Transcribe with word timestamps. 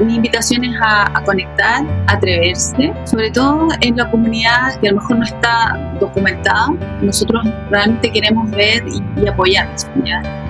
mi 0.00 0.16
invitación 0.16 0.64
es 0.64 0.74
a, 0.82 1.22
conectar, 1.24 1.84
a 2.06 2.12
atreverse, 2.12 2.92
sobre 3.04 3.30
todo 3.30 3.68
en 3.80 3.96
la 3.96 4.10
comunidad 4.10 4.78
que 4.80 4.88
a 4.88 4.92
lo 4.92 5.00
mejor 5.00 5.18
no 5.18 5.24
está 5.24 5.96
documentada. 6.00 6.68
Nosotros 7.02 7.46
realmente 7.70 8.10
queremos 8.10 8.50
ver 8.50 8.82
y, 8.88 9.02
y 9.22 9.28
apoyar 9.28 9.66
a 9.66 9.72
las 9.72 9.84
comunidades. 9.84 10.49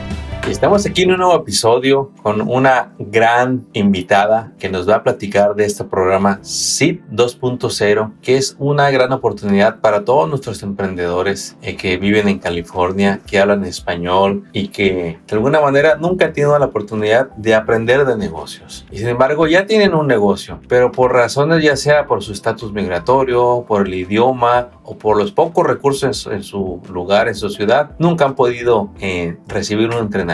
Estamos 0.47 0.85
aquí 0.85 1.03
en 1.03 1.11
un 1.11 1.19
nuevo 1.19 1.35
episodio 1.35 2.11
con 2.23 2.41
una 2.41 2.93
gran 2.97 3.67
invitada 3.73 4.51
que 4.59 4.69
nos 4.69 4.89
va 4.89 4.95
a 4.95 5.03
platicar 5.03 5.55
de 5.55 5.65
este 5.65 5.83
programa 5.83 6.39
SIP 6.41 7.03
2.0, 7.11 8.13
que 8.21 8.37
es 8.37 8.55
una 8.59 8.89
gran 8.89 9.11
oportunidad 9.13 9.79
para 9.79 10.03
todos 10.03 10.27
nuestros 10.27 10.63
emprendedores 10.63 11.57
eh, 11.61 11.77
que 11.77 11.97
viven 11.97 12.27
en 12.27 12.39
California, 12.39 13.21
que 13.25 13.39
hablan 13.39 13.63
español 13.63 14.45
y 14.51 14.69
que 14.69 15.19
de 15.25 15.35
alguna 15.35 15.61
manera 15.61 15.95
nunca 15.95 16.25
han 16.25 16.33
tenido 16.33 16.57
la 16.57 16.65
oportunidad 16.65 17.29
de 17.35 17.53
aprender 17.55 18.03
de 18.05 18.17
negocios. 18.17 18.85
Y 18.91 18.97
sin 18.97 19.09
embargo 19.09 19.47
ya 19.47 19.67
tienen 19.67 19.93
un 19.93 20.07
negocio, 20.07 20.59
pero 20.67 20.91
por 20.91 21.13
razones 21.13 21.63
ya 21.63 21.77
sea 21.77 22.07
por 22.07 22.23
su 22.23 22.33
estatus 22.33 22.73
migratorio, 22.73 23.63
por 23.67 23.87
el 23.87 23.93
idioma 23.93 24.71
o 24.83 24.97
por 24.97 25.17
los 25.17 25.31
pocos 25.31 25.65
recursos 25.65 26.27
en 26.27 26.43
su, 26.43 26.81
lugar, 26.91 27.27
en 27.27 27.35
su 27.35 27.49
ciudad, 27.49 27.91
nunca 27.99 28.25
han 28.25 28.35
podido 28.35 28.89
eh, 28.99 29.37
recibir 29.47 29.89
un 29.89 29.99
entrenamiento 29.99 30.30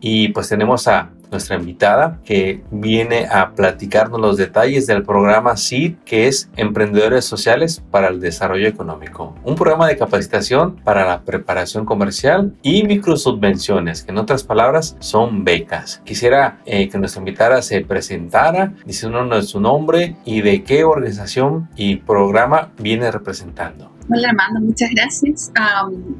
y 0.00 0.28
pues 0.28 0.48
tenemos 0.48 0.86
a 0.88 1.10
nuestra 1.32 1.56
invitada 1.56 2.20
que 2.24 2.62
viene 2.70 3.26
a 3.26 3.50
platicarnos 3.50 4.20
los 4.20 4.36
detalles 4.36 4.86
del 4.86 5.02
programa 5.02 5.56
SEED, 5.56 5.94
que 6.04 6.28
es 6.28 6.48
Emprendedores 6.56 7.24
Sociales 7.24 7.82
para 7.90 8.08
el 8.08 8.20
Desarrollo 8.20 8.68
Económico. 8.68 9.34
Un 9.42 9.56
programa 9.56 9.88
de 9.88 9.96
capacitación 9.96 10.76
para 10.76 11.04
la 11.04 11.22
preparación 11.22 11.84
comercial 11.84 12.54
y 12.62 12.84
microsubvenciones, 12.84 14.04
que 14.04 14.12
en 14.12 14.18
otras 14.18 14.44
palabras 14.44 14.96
son 15.00 15.44
becas. 15.44 16.00
Quisiera 16.04 16.60
eh, 16.66 16.88
que 16.88 16.98
nuestra 16.98 17.20
invitada 17.20 17.62
se 17.62 17.80
presentara 17.80 18.74
diciéndonos 18.84 19.48
su 19.48 19.60
nombre 19.60 20.16
y 20.24 20.42
de 20.42 20.62
qué 20.62 20.84
organización 20.84 21.68
y 21.74 21.96
programa 21.96 22.70
viene 22.78 23.10
representando. 23.10 23.90
Hola 24.10 24.30
Armando, 24.30 24.60
muchas 24.60 24.90
gracias. 24.90 25.52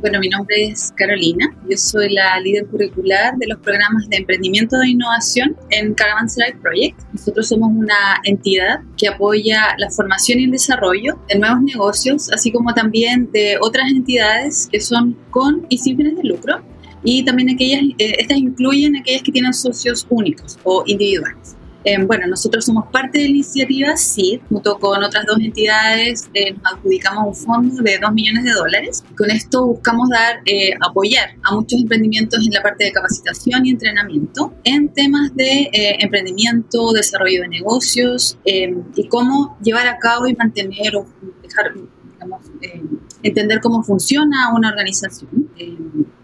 bueno, 0.00 0.20
mi 0.20 0.28
nombre 0.28 0.68
es 0.68 0.92
Carolina, 0.96 1.52
yo 1.68 1.76
soy 1.76 2.12
la 2.14 2.38
líder 2.40 2.66
curricular 2.66 3.36
de 3.36 3.48
los 3.48 3.58
programas 3.58 4.08
de 4.08 4.18
emprendimiento 4.18 4.78
de 4.78 4.90
innovación 4.90 5.01
en 5.70 5.94
Caravanserai 5.94 6.54
Project. 6.54 7.00
Nosotros 7.12 7.48
somos 7.48 7.70
una 7.74 8.20
entidad 8.24 8.80
que 8.96 9.08
apoya 9.08 9.74
la 9.78 9.90
formación 9.90 10.40
y 10.40 10.44
el 10.44 10.50
desarrollo 10.50 11.18
de 11.28 11.38
nuevos 11.38 11.62
negocios, 11.62 12.30
así 12.32 12.52
como 12.52 12.72
también 12.74 13.30
de 13.32 13.56
otras 13.60 13.90
entidades 13.90 14.68
que 14.70 14.80
son 14.80 15.16
con 15.30 15.66
y 15.68 15.78
sin 15.78 15.96
fines 15.96 16.16
de 16.16 16.24
lucro. 16.24 16.62
Y 17.04 17.24
también 17.24 17.50
aquellas, 17.50 17.82
eh, 17.98 18.14
estas 18.18 18.38
incluyen 18.38 18.96
aquellas 18.96 19.22
que 19.22 19.32
tienen 19.32 19.52
socios 19.52 20.06
únicos 20.08 20.58
o 20.62 20.84
individuales. 20.86 21.56
Eh, 21.84 21.98
bueno, 22.04 22.28
nosotros 22.28 22.64
somos 22.64 22.86
parte 22.92 23.18
de 23.18 23.24
la 23.24 23.30
iniciativa 23.30 23.96
SID, 23.96 24.40
junto 24.48 24.78
con 24.78 25.02
otras 25.02 25.26
dos 25.26 25.38
entidades, 25.40 26.28
eh, 26.32 26.52
nos 26.52 26.74
adjudicamos 26.74 27.26
un 27.26 27.34
fondo 27.34 27.82
de 27.82 27.98
2 27.98 28.12
millones 28.12 28.44
de 28.44 28.52
dólares. 28.52 29.04
Con 29.16 29.30
esto 29.30 29.66
buscamos 29.66 30.08
dar, 30.08 30.40
eh, 30.44 30.74
apoyar 30.80 31.30
a 31.42 31.54
muchos 31.54 31.80
emprendimientos 31.80 32.46
en 32.46 32.52
la 32.52 32.62
parte 32.62 32.84
de 32.84 32.92
capacitación 32.92 33.66
y 33.66 33.70
entrenamiento 33.70 34.54
en 34.62 34.90
temas 34.90 35.34
de 35.34 35.70
emprendimiento, 35.72 36.92
desarrollo 36.92 37.42
de 37.42 37.48
negocios 37.48 38.38
y 38.44 39.08
cómo 39.08 39.56
llevar 39.62 39.86
a 39.86 39.98
cabo 39.98 40.26
y 40.26 40.34
mantener 40.34 40.96
o 40.96 41.06
dejar, 41.42 41.72
digamos, 42.12 42.40
entender 43.22 43.60
cómo 43.60 43.82
funciona 43.82 44.54
una 44.54 44.70
organización, 44.70 45.50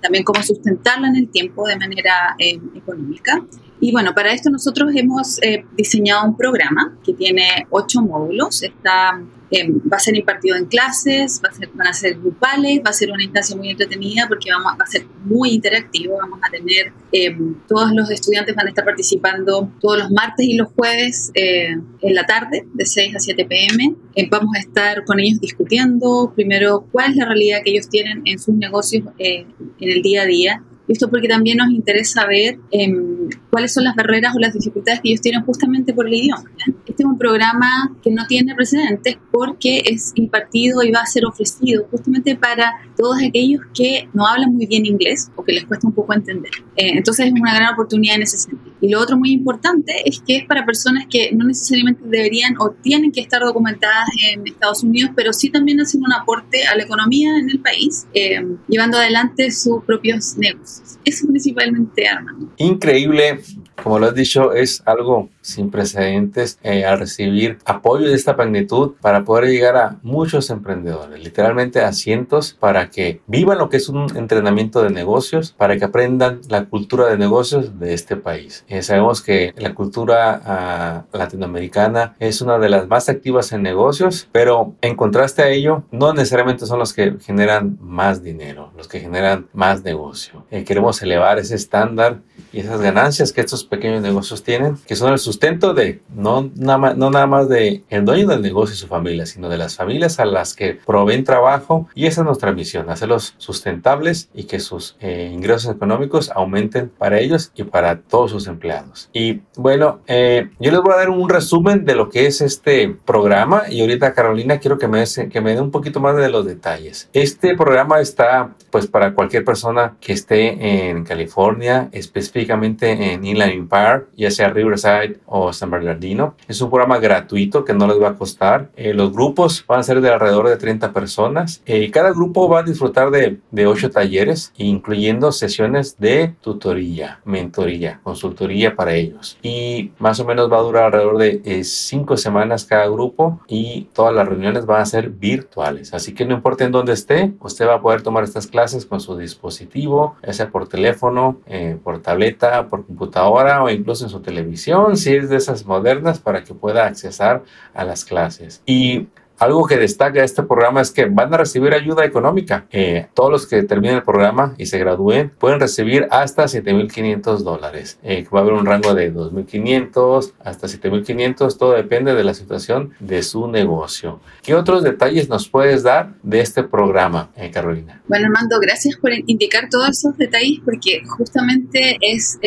también 0.00 0.24
cómo 0.24 0.42
sustentarla 0.42 1.08
en 1.08 1.16
el 1.16 1.28
tiempo 1.28 1.66
de 1.66 1.76
manera 1.76 2.36
económica 2.38 3.44
y 3.80 3.92
bueno, 3.92 4.12
para 4.14 4.32
esto 4.32 4.50
nosotros 4.50 4.90
hemos 4.94 5.40
eh, 5.42 5.64
diseñado 5.76 6.26
un 6.26 6.36
programa 6.36 6.98
que 7.04 7.12
tiene 7.12 7.66
ocho 7.70 8.02
módulos. 8.02 8.62
Está, 8.64 9.22
eh, 9.52 9.70
va 9.70 9.98
a 9.98 10.00
ser 10.00 10.16
impartido 10.16 10.56
en 10.56 10.66
clases, 10.66 11.40
va 11.44 11.50
a 11.50 11.52
ser, 11.52 11.70
van 11.74 11.86
a 11.86 11.92
ser 11.92 12.18
grupales, 12.18 12.80
va 12.84 12.90
a 12.90 12.92
ser 12.92 13.12
una 13.12 13.22
instancia 13.22 13.54
muy 13.56 13.70
entretenida 13.70 14.26
porque 14.26 14.50
vamos, 14.50 14.72
va 14.72 14.82
a 14.82 14.86
ser 14.86 15.06
muy 15.24 15.50
interactivo. 15.50 16.16
Vamos 16.18 16.40
a 16.42 16.50
tener, 16.50 16.92
eh, 17.12 17.36
todos 17.68 17.92
los 17.92 18.10
estudiantes 18.10 18.56
van 18.56 18.66
a 18.66 18.70
estar 18.70 18.84
participando 18.84 19.70
todos 19.80 19.98
los 19.98 20.10
martes 20.10 20.44
y 20.44 20.56
los 20.56 20.68
jueves 20.74 21.30
en 21.34 22.14
la 22.14 22.26
tarde, 22.26 22.66
de 22.74 22.84
6 22.84 23.14
a 23.14 23.20
7 23.20 23.44
pm. 23.44 23.94
vamos 24.28 24.56
a 24.56 24.58
estar 24.58 25.04
con 25.04 25.20
ellos 25.20 25.40
discutiendo 25.40 26.32
primero 26.34 26.84
cuál 26.90 27.12
es 27.12 27.16
la 27.16 27.26
realidad 27.26 27.60
que 27.64 27.70
ellos 27.70 27.88
tienen 27.88 28.22
en 28.24 28.40
sus 28.40 28.56
negocios 28.56 29.04
en 29.18 29.46
el 29.78 30.02
día 30.02 30.22
a 30.22 30.26
día 30.26 30.62
esto 30.88 31.10
porque 31.10 31.28
también 31.28 31.58
nos 31.58 31.70
interesa 31.70 32.26
ver 32.26 32.58
em, 32.70 33.28
cuáles 33.50 33.72
son 33.72 33.84
las 33.84 33.94
barreras 33.94 34.34
o 34.34 34.38
las 34.38 34.54
dificultades 34.54 35.00
que 35.00 35.10
ellos 35.10 35.20
tienen 35.20 35.42
justamente 35.42 35.92
por 35.92 36.06
el 36.06 36.14
idioma. 36.14 36.44
Este 36.86 37.02
es 37.02 37.06
un 37.06 37.18
programa 37.18 37.94
que 38.02 38.10
no 38.10 38.26
tiene 38.26 38.54
precedentes 38.54 39.18
porque 39.30 39.82
es 39.84 40.12
impartido 40.14 40.82
y 40.82 40.90
va 40.90 41.00
a 41.00 41.06
ser 41.06 41.26
ofrecido 41.26 41.86
justamente 41.90 42.36
para 42.36 42.80
todos 42.96 43.18
aquellos 43.22 43.62
que 43.74 44.08
no 44.14 44.26
hablan 44.26 44.54
muy 44.54 44.66
bien 44.66 44.86
inglés 44.86 45.30
o 45.36 45.44
que 45.44 45.52
les 45.52 45.64
cuesta 45.64 45.86
un 45.86 45.92
poco 45.92 46.14
entender. 46.14 46.50
Eh, 46.76 46.92
entonces 46.96 47.26
es 47.26 47.32
una 47.32 47.54
gran 47.54 47.72
oportunidad 47.74 48.16
en 48.16 48.22
ese 48.22 48.38
sentido. 48.38 48.74
Y 48.80 48.88
lo 48.90 49.00
otro 49.00 49.16
muy 49.16 49.32
importante 49.32 49.92
es 50.04 50.20
que 50.24 50.38
es 50.38 50.44
para 50.46 50.64
personas 50.64 51.06
que 51.10 51.32
no 51.32 51.44
necesariamente 51.44 52.02
deberían 52.04 52.54
o 52.58 52.70
tienen 52.70 53.12
que 53.12 53.20
estar 53.20 53.42
documentadas 53.42 54.08
en 54.28 54.46
Estados 54.46 54.82
Unidos, 54.82 55.10
pero 55.16 55.32
sí 55.32 55.50
también 55.50 55.80
hacen 55.80 56.02
un 56.02 56.12
aporte 56.12 56.64
a 56.64 56.76
la 56.76 56.84
economía 56.84 57.38
en 57.38 57.50
el 57.50 57.60
país, 57.60 58.06
em, 58.14 58.58
llevando 58.68 58.98
adelante 58.98 59.50
sus 59.50 59.82
propios 59.84 60.36
negocios. 60.36 60.98
Eso 61.04 61.26
principalmente, 61.26 62.06
Armando. 62.06 62.52
Increíble, 62.58 63.40
como 63.82 63.98
lo 63.98 64.06
has 64.06 64.14
dicho, 64.14 64.52
es 64.52 64.82
algo 64.86 65.28
sin 65.40 65.70
precedentes 65.70 66.58
eh, 66.62 66.84
al 66.84 66.98
recibir 66.98 67.58
apoyo 67.64 68.08
de 68.08 68.14
esta 68.14 68.34
magnitud 68.34 68.92
para 69.00 69.24
poder 69.24 69.50
llegar 69.50 69.76
a 69.76 69.96
muchos 70.02 70.50
emprendedores, 70.50 71.22
literalmente 71.22 71.80
a 71.80 71.92
cientos, 71.92 72.56
para 72.58 72.90
que 72.90 73.20
vivan 73.26 73.58
lo 73.58 73.68
que 73.68 73.78
es 73.78 73.88
un 73.88 74.16
entrenamiento 74.16 74.82
de 74.82 74.90
negocios, 74.90 75.54
para 75.56 75.76
que 75.76 75.84
aprendan 75.84 76.40
la 76.48 76.64
cultura 76.66 77.06
de 77.06 77.16
negocios 77.16 77.78
de 77.78 77.94
este 77.94 78.16
país. 78.16 78.64
Eh, 78.68 78.82
sabemos 78.82 79.22
que 79.22 79.54
la 79.56 79.74
cultura 79.74 80.40
ah, 80.44 81.04
latinoamericana 81.12 82.16
es 82.18 82.40
una 82.40 82.58
de 82.58 82.68
las 82.68 82.88
más 82.88 83.08
activas 83.08 83.52
en 83.52 83.62
negocios, 83.62 84.28
pero 84.32 84.74
en 84.80 84.96
contraste 84.96 85.42
a 85.42 85.48
ello, 85.48 85.84
no 85.90 86.12
necesariamente 86.12 86.66
son 86.66 86.78
los 86.78 86.92
que 86.92 87.16
generan 87.20 87.78
más 87.80 88.22
dinero, 88.22 88.72
los 88.76 88.88
que 88.88 89.00
generan 89.00 89.46
más 89.52 89.82
negocio. 89.82 90.44
Eh, 90.50 90.64
queremos 90.64 91.00
elevar 91.02 91.38
ese 91.38 91.54
estándar 91.54 92.20
y 92.52 92.60
esas 92.60 92.80
ganancias 92.80 93.32
que 93.32 93.40
estos 93.40 93.64
pequeños 93.68 94.02
negocios 94.02 94.42
tienen, 94.42 94.76
que 94.86 94.96
son 94.96 95.12
el 95.12 95.18
sustento 95.18 95.74
de 95.74 96.00
no 96.14 96.50
nada 96.56 96.78
más, 96.78 96.96
no 96.96 97.10
nada 97.10 97.26
más 97.26 97.48
de 97.48 97.84
el 97.88 98.04
dueño 98.04 98.26
del 98.26 98.42
negocio 98.42 98.74
y 98.74 98.78
su 98.78 98.86
familia, 98.86 99.26
sino 99.26 99.48
de 99.48 99.58
las 99.58 99.76
familias 99.76 100.18
a 100.18 100.24
las 100.24 100.54
que 100.54 100.78
proveen 100.86 101.24
trabajo 101.24 101.88
y 101.94 102.06
esa 102.06 102.22
es 102.22 102.24
nuestra 102.26 102.52
misión, 102.52 102.90
hacerlos 102.90 103.34
sustentables 103.38 104.30
y 104.34 104.44
que 104.44 104.60
sus 104.60 104.96
eh, 105.00 105.30
ingresos 105.32 105.74
económicos 105.74 106.30
aumenten 106.34 106.88
para 106.88 107.20
ellos 107.20 107.52
y 107.54 107.64
para 107.64 108.00
todos 108.00 108.30
sus 108.30 108.46
empleados. 108.46 109.10
Y 109.12 109.40
bueno, 109.56 110.00
eh, 110.06 110.50
yo 110.58 110.70
les 110.70 110.80
voy 110.80 110.92
a 110.94 110.96
dar 110.96 111.10
un 111.10 111.28
resumen 111.28 111.84
de 111.84 111.94
lo 111.94 112.08
que 112.08 112.26
es 112.26 112.40
este 112.40 112.96
programa 113.04 113.64
y 113.68 113.80
ahorita 113.80 114.14
Carolina 114.14 114.58
quiero 114.58 114.78
que 114.78 114.88
me, 114.88 115.04
que 115.30 115.40
me 115.40 115.54
dé 115.54 115.60
un 115.60 115.70
poquito 115.70 116.00
más 116.00 116.16
de 116.16 116.28
los 116.28 116.46
detalles. 116.46 117.08
Este 117.12 117.56
programa 117.56 118.00
está 118.00 118.54
pues 118.70 118.86
para 118.86 119.14
cualquier 119.14 119.44
persona 119.44 119.96
que 120.00 120.12
esté 120.12 120.88
en 120.88 121.04
California, 121.04 121.88
específicamente 121.92 123.12
en 123.12 123.24
Inland 123.24 123.57
Empire, 123.58 124.06
ya 124.16 124.30
sea 124.30 124.48
Riverside 124.48 125.18
o 125.26 125.52
San 125.52 125.70
Bernardino. 125.70 126.34
Es 126.46 126.60
un 126.60 126.70
programa 126.70 126.98
gratuito 126.98 127.64
que 127.64 127.74
no 127.74 127.86
les 127.86 128.00
va 128.00 128.10
a 128.10 128.14
costar. 128.14 128.70
Eh, 128.76 128.94
los 128.94 129.12
grupos 129.12 129.64
van 129.66 129.80
a 129.80 129.82
ser 129.82 130.00
de 130.00 130.10
alrededor 130.10 130.48
de 130.48 130.56
30 130.56 130.92
personas 130.92 131.62
eh, 131.66 131.90
cada 131.90 132.10
grupo 132.10 132.48
va 132.48 132.60
a 132.60 132.62
disfrutar 132.62 133.10
de, 133.10 133.40
de 133.50 133.66
8 133.66 133.90
talleres, 133.90 134.52
incluyendo 134.56 135.32
sesiones 135.32 135.98
de 135.98 136.34
tutoría, 136.40 137.20
mentoría, 137.24 138.00
consultoría 138.02 138.74
para 138.74 138.94
ellos. 138.94 139.38
Y 139.42 139.92
más 139.98 140.20
o 140.20 140.24
menos 140.24 140.50
va 140.50 140.58
a 140.58 140.62
durar 140.62 140.84
alrededor 140.84 141.18
de 141.18 141.64
5 141.64 142.14
eh, 142.14 142.16
semanas 142.16 142.64
cada 142.64 142.86
grupo 142.86 143.40
y 143.48 143.88
todas 143.92 144.14
las 144.14 144.28
reuniones 144.28 144.66
van 144.66 144.82
a 144.82 144.86
ser 144.86 145.10
virtuales. 145.10 145.94
Así 145.94 146.14
que 146.14 146.24
no 146.24 146.34
importa 146.34 146.64
en 146.64 146.72
dónde 146.72 146.92
esté, 146.92 147.32
usted 147.40 147.66
va 147.66 147.74
a 147.74 147.82
poder 147.82 148.02
tomar 148.02 148.24
estas 148.24 148.46
clases 148.46 148.86
con 148.86 149.00
su 149.00 149.16
dispositivo, 149.16 150.16
ya 150.26 150.32
sea 150.32 150.50
por 150.50 150.68
teléfono, 150.68 151.40
por 151.82 152.00
tableta 152.00 152.68
por 152.68 152.86
computadora 152.86 153.47
o 153.56 153.70
incluso 153.70 154.04
en 154.04 154.10
su 154.10 154.20
televisión, 154.20 154.96
si 154.96 155.14
es 155.14 155.28
de 155.28 155.36
esas 155.36 155.66
modernas, 155.66 156.18
para 156.18 156.44
que 156.44 156.54
pueda 156.54 156.86
accesar 156.86 157.44
a 157.74 157.84
las 157.84 158.04
clases. 158.04 158.62
Y 158.66 159.08
algo 159.38 159.66
que 159.66 159.76
destaca 159.76 160.24
este 160.24 160.42
programa 160.42 160.80
es 160.80 160.90
que 160.90 161.06
van 161.06 161.32
a 161.32 161.38
recibir 161.38 161.72
ayuda 161.72 162.04
económica. 162.04 162.66
Eh, 162.70 163.06
todos 163.14 163.30
los 163.30 163.46
que 163.46 163.62
terminen 163.62 163.96
el 163.96 164.02
programa 164.02 164.54
y 164.58 164.66
se 164.66 164.78
gradúen 164.78 165.30
pueden 165.38 165.60
recibir 165.60 166.08
hasta 166.10 166.44
7.500 166.44 167.38
dólares. 167.38 167.98
Eh, 168.02 168.26
va 168.34 168.40
a 168.40 168.42
haber 168.42 168.54
un 168.54 168.66
rango 168.66 168.94
de 168.94 169.12
2.500 169.12 170.32
hasta 170.44 170.66
7.500. 170.66 171.56
Todo 171.56 171.72
depende 171.72 172.14
de 172.14 172.24
la 172.24 172.34
situación 172.34 172.94
de 172.98 173.22
su 173.22 173.48
negocio. 173.48 174.20
¿Qué 174.42 174.54
otros 174.54 174.82
detalles 174.82 175.28
nos 175.28 175.48
puedes 175.48 175.82
dar 175.82 176.14
de 176.22 176.40
este 176.40 176.64
programa, 176.64 177.30
eh, 177.36 177.50
Carolina? 177.50 178.02
Bueno, 178.08 178.26
Armando, 178.26 178.58
gracias 178.60 178.96
por 178.96 179.12
indicar 179.12 179.68
todos 179.70 179.90
esos 179.90 180.16
detalles 180.16 180.60
porque 180.64 181.02
justamente 181.06 181.96
es, 182.00 182.38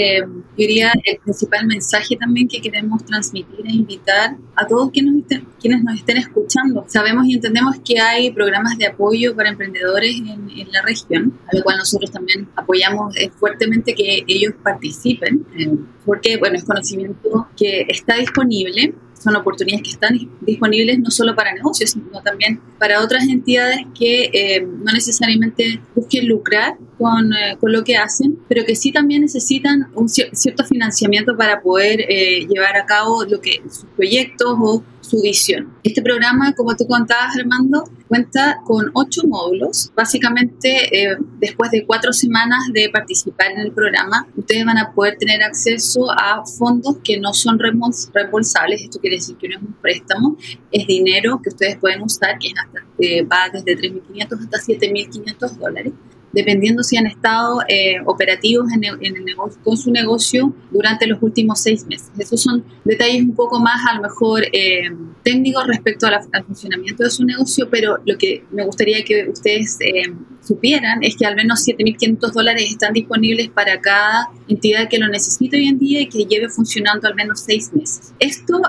diría, 0.58 0.92
el 1.06 1.18
principal 1.20 1.68
mensaje 1.68 2.16
también 2.18 2.48
que 2.48 2.62
queremos 2.62 3.06
transmitir 3.06 3.66
e 3.66 3.72
invitar 3.74 4.36
a 4.56 4.68
todos 4.68 4.92
quienes 4.92 5.22
quienes 5.60 5.84
nos 5.84 5.96
estén 5.96 6.18
escuchando. 6.18 6.81
Sabemos 6.88 7.26
y 7.28 7.36
entendemos 7.36 7.78
que 7.84 8.00
hay 8.00 8.32
programas 8.32 8.78
de 8.78 8.88
apoyo 8.88 9.36
para 9.36 9.50
emprendedores 9.50 10.18
en, 10.18 10.72
la 10.72 10.82
región, 10.82 11.38
a 11.52 11.58
lo 11.58 11.64
cual 11.64 11.78
nosotros 11.78 12.12
también 12.12 12.48
apoyamos 12.56 13.16
eh, 13.18 13.30
fuertemente 13.30 13.94
que 13.94 14.24
ellos 14.28 14.54
participen, 14.64 15.46
eh, 15.58 15.70
porque 16.06 16.38
bueno, 16.38 16.56
es 16.58 16.64
conocimiento 16.64 17.48
que 17.58 17.86
está 17.90 18.16
disponible 18.16 18.94
son 19.22 19.36
oportunidades 19.36 19.84
que 19.84 19.92
están 19.92 20.18
disponibles 20.42 21.00
no 21.00 21.12
solo 21.12 21.36
para 21.36 21.54
negocios, 21.54 21.92
sino 21.92 22.22
también 22.24 22.60
para 22.80 23.02
otras 23.02 23.24
entidades 23.26 23.82
que 23.98 24.32
eh, 24.34 24.62
no 24.62 24.92
necesariamente 24.92 25.80
busquen 25.96 26.28
lucrar 26.28 26.78
con, 26.98 27.32
con, 27.60 27.72
lo 27.72 27.84
que 27.84 27.98
hacen, 27.98 28.40
pero 28.48 28.66
que 28.66 28.76
sí 28.76 28.92
también 28.92 29.22
necesitan 29.22 29.90
un 29.94 30.10
cierto 30.10 30.66
financiamiento 30.66 31.38
para 31.38 31.62
poder 31.62 32.02
eh, 32.10 32.48
llevar 32.48 32.76
a 32.78 32.86
cabo 32.86 33.24
lo 33.26 33.40
que, 33.42 33.62
sus 33.70 33.86
proyectos 33.96 34.56
o 34.60 34.84
su 35.12 35.22
visión. 35.22 35.74
Este 35.84 36.02
programa, 36.02 36.54
como 36.54 36.74
tú 36.76 36.88
contabas, 36.88 37.36
Armando, 37.38 37.84
cuenta 38.08 38.62
con 38.64 38.92
ocho 38.94 39.24
módulos. 39.28 39.92
Básicamente, 39.94 40.70
eh, 41.04 41.18
después 41.40 41.70
de 41.72 41.86
cuatro 41.86 42.14
semanas 42.14 42.60
de 42.72 42.90
participar 42.90 43.52
en 43.52 43.60
el 43.60 43.72
programa, 43.74 44.26
ustedes 44.38 44.64
van 44.64 44.78
a 44.78 44.94
poder 44.94 45.18
tener 45.18 45.44
acceso 45.44 46.10
a 46.12 46.46
fondos 46.46 46.98
que 47.04 47.20
no 47.20 47.34
son 47.34 47.60
reembolsables. 47.60 48.82
Esto 48.82 49.00
quiere 49.00 49.18
decir 49.18 49.36
que 49.36 49.50
no 49.50 49.58
es 49.58 49.62
un 49.62 49.74
préstamo, 49.74 50.38
es 50.72 50.88
dinero 50.88 51.42
que 51.44 51.50
ustedes 51.50 51.78
pueden 51.78 52.02
usar, 52.04 52.40
que 52.40 53.24
va 53.24 53.50
desde 53.52 53.78
3.500 53.78 54.40
hasta 54.40 54.58
7.500 54.60 55.58
dólares 55.58 55.94
dependiendo 56.34 56.84
si 56.84 56.98
han 56.98 57.08
estado 57.08 57.62
eh, 57.68 57.98
operativos 58.06 58.68
en 58.72 58.84
el, 58.84 59.26
negocio, 59.26 59.60
con 59.64 59.78
su 59.78 59.92
negocio 59.92 60.54
durante 60.72 61.08
los 61.08 61.22
últimos 61.22 61.60
seis 61.60 61.86
meses. 61.86 62.12
Esos 62.18 62.42
son 62.42 62.64
detalles 62.84 63.22
un 63.22 63.36
poco 63.36 63.60
más 63.60 63.82
a 63.90 63.96
lo 63.96 64.02
mejor 64.02 64.44
eh, 64.54 64.90
técnicos 65.24 65.68
respecto 65.68 66.08
al 66.08 66.44
funcionamiento 66.46 67.04
de 67.04 67.10
su 67.10 67.26
negocio, 67.26 67.70
pero 67.70 67.98
lo 68.06 68.18
que 68.18 68.44
me 68.52 68.66
gustaría 68.66 69.04
que 69.04 69.30
ustedes 69.30 69.78
eh, 69.82 70.14
supieran 70.42 71.04
es 71.04 71.16
que 71.16 71.26
al 71.26 71.36
menos 71.36 71.66
7.500 71.68 72.32
dólares 72.32 72.72
están 72.72 72.94
disponibles 72.94 73.50
para 73.50 73.80
cada 73.80 74.30
entidad 74.48 74.90
que 74.90 74.98
lo 74.98 75.08
necesite 75.08 75.58
hoy 75.58 75.68
en 75.68 75.78
día 75.78 76.02
y 76.02 76.08
que 76.08 76.26
lleve 76.26 76.50
funcionando 76.50 77.08
al 77.08 77.16
menos 77.16 77.42
seis 77.42 77.72
meses. 77.74 78.14
Esto 78.20 78.62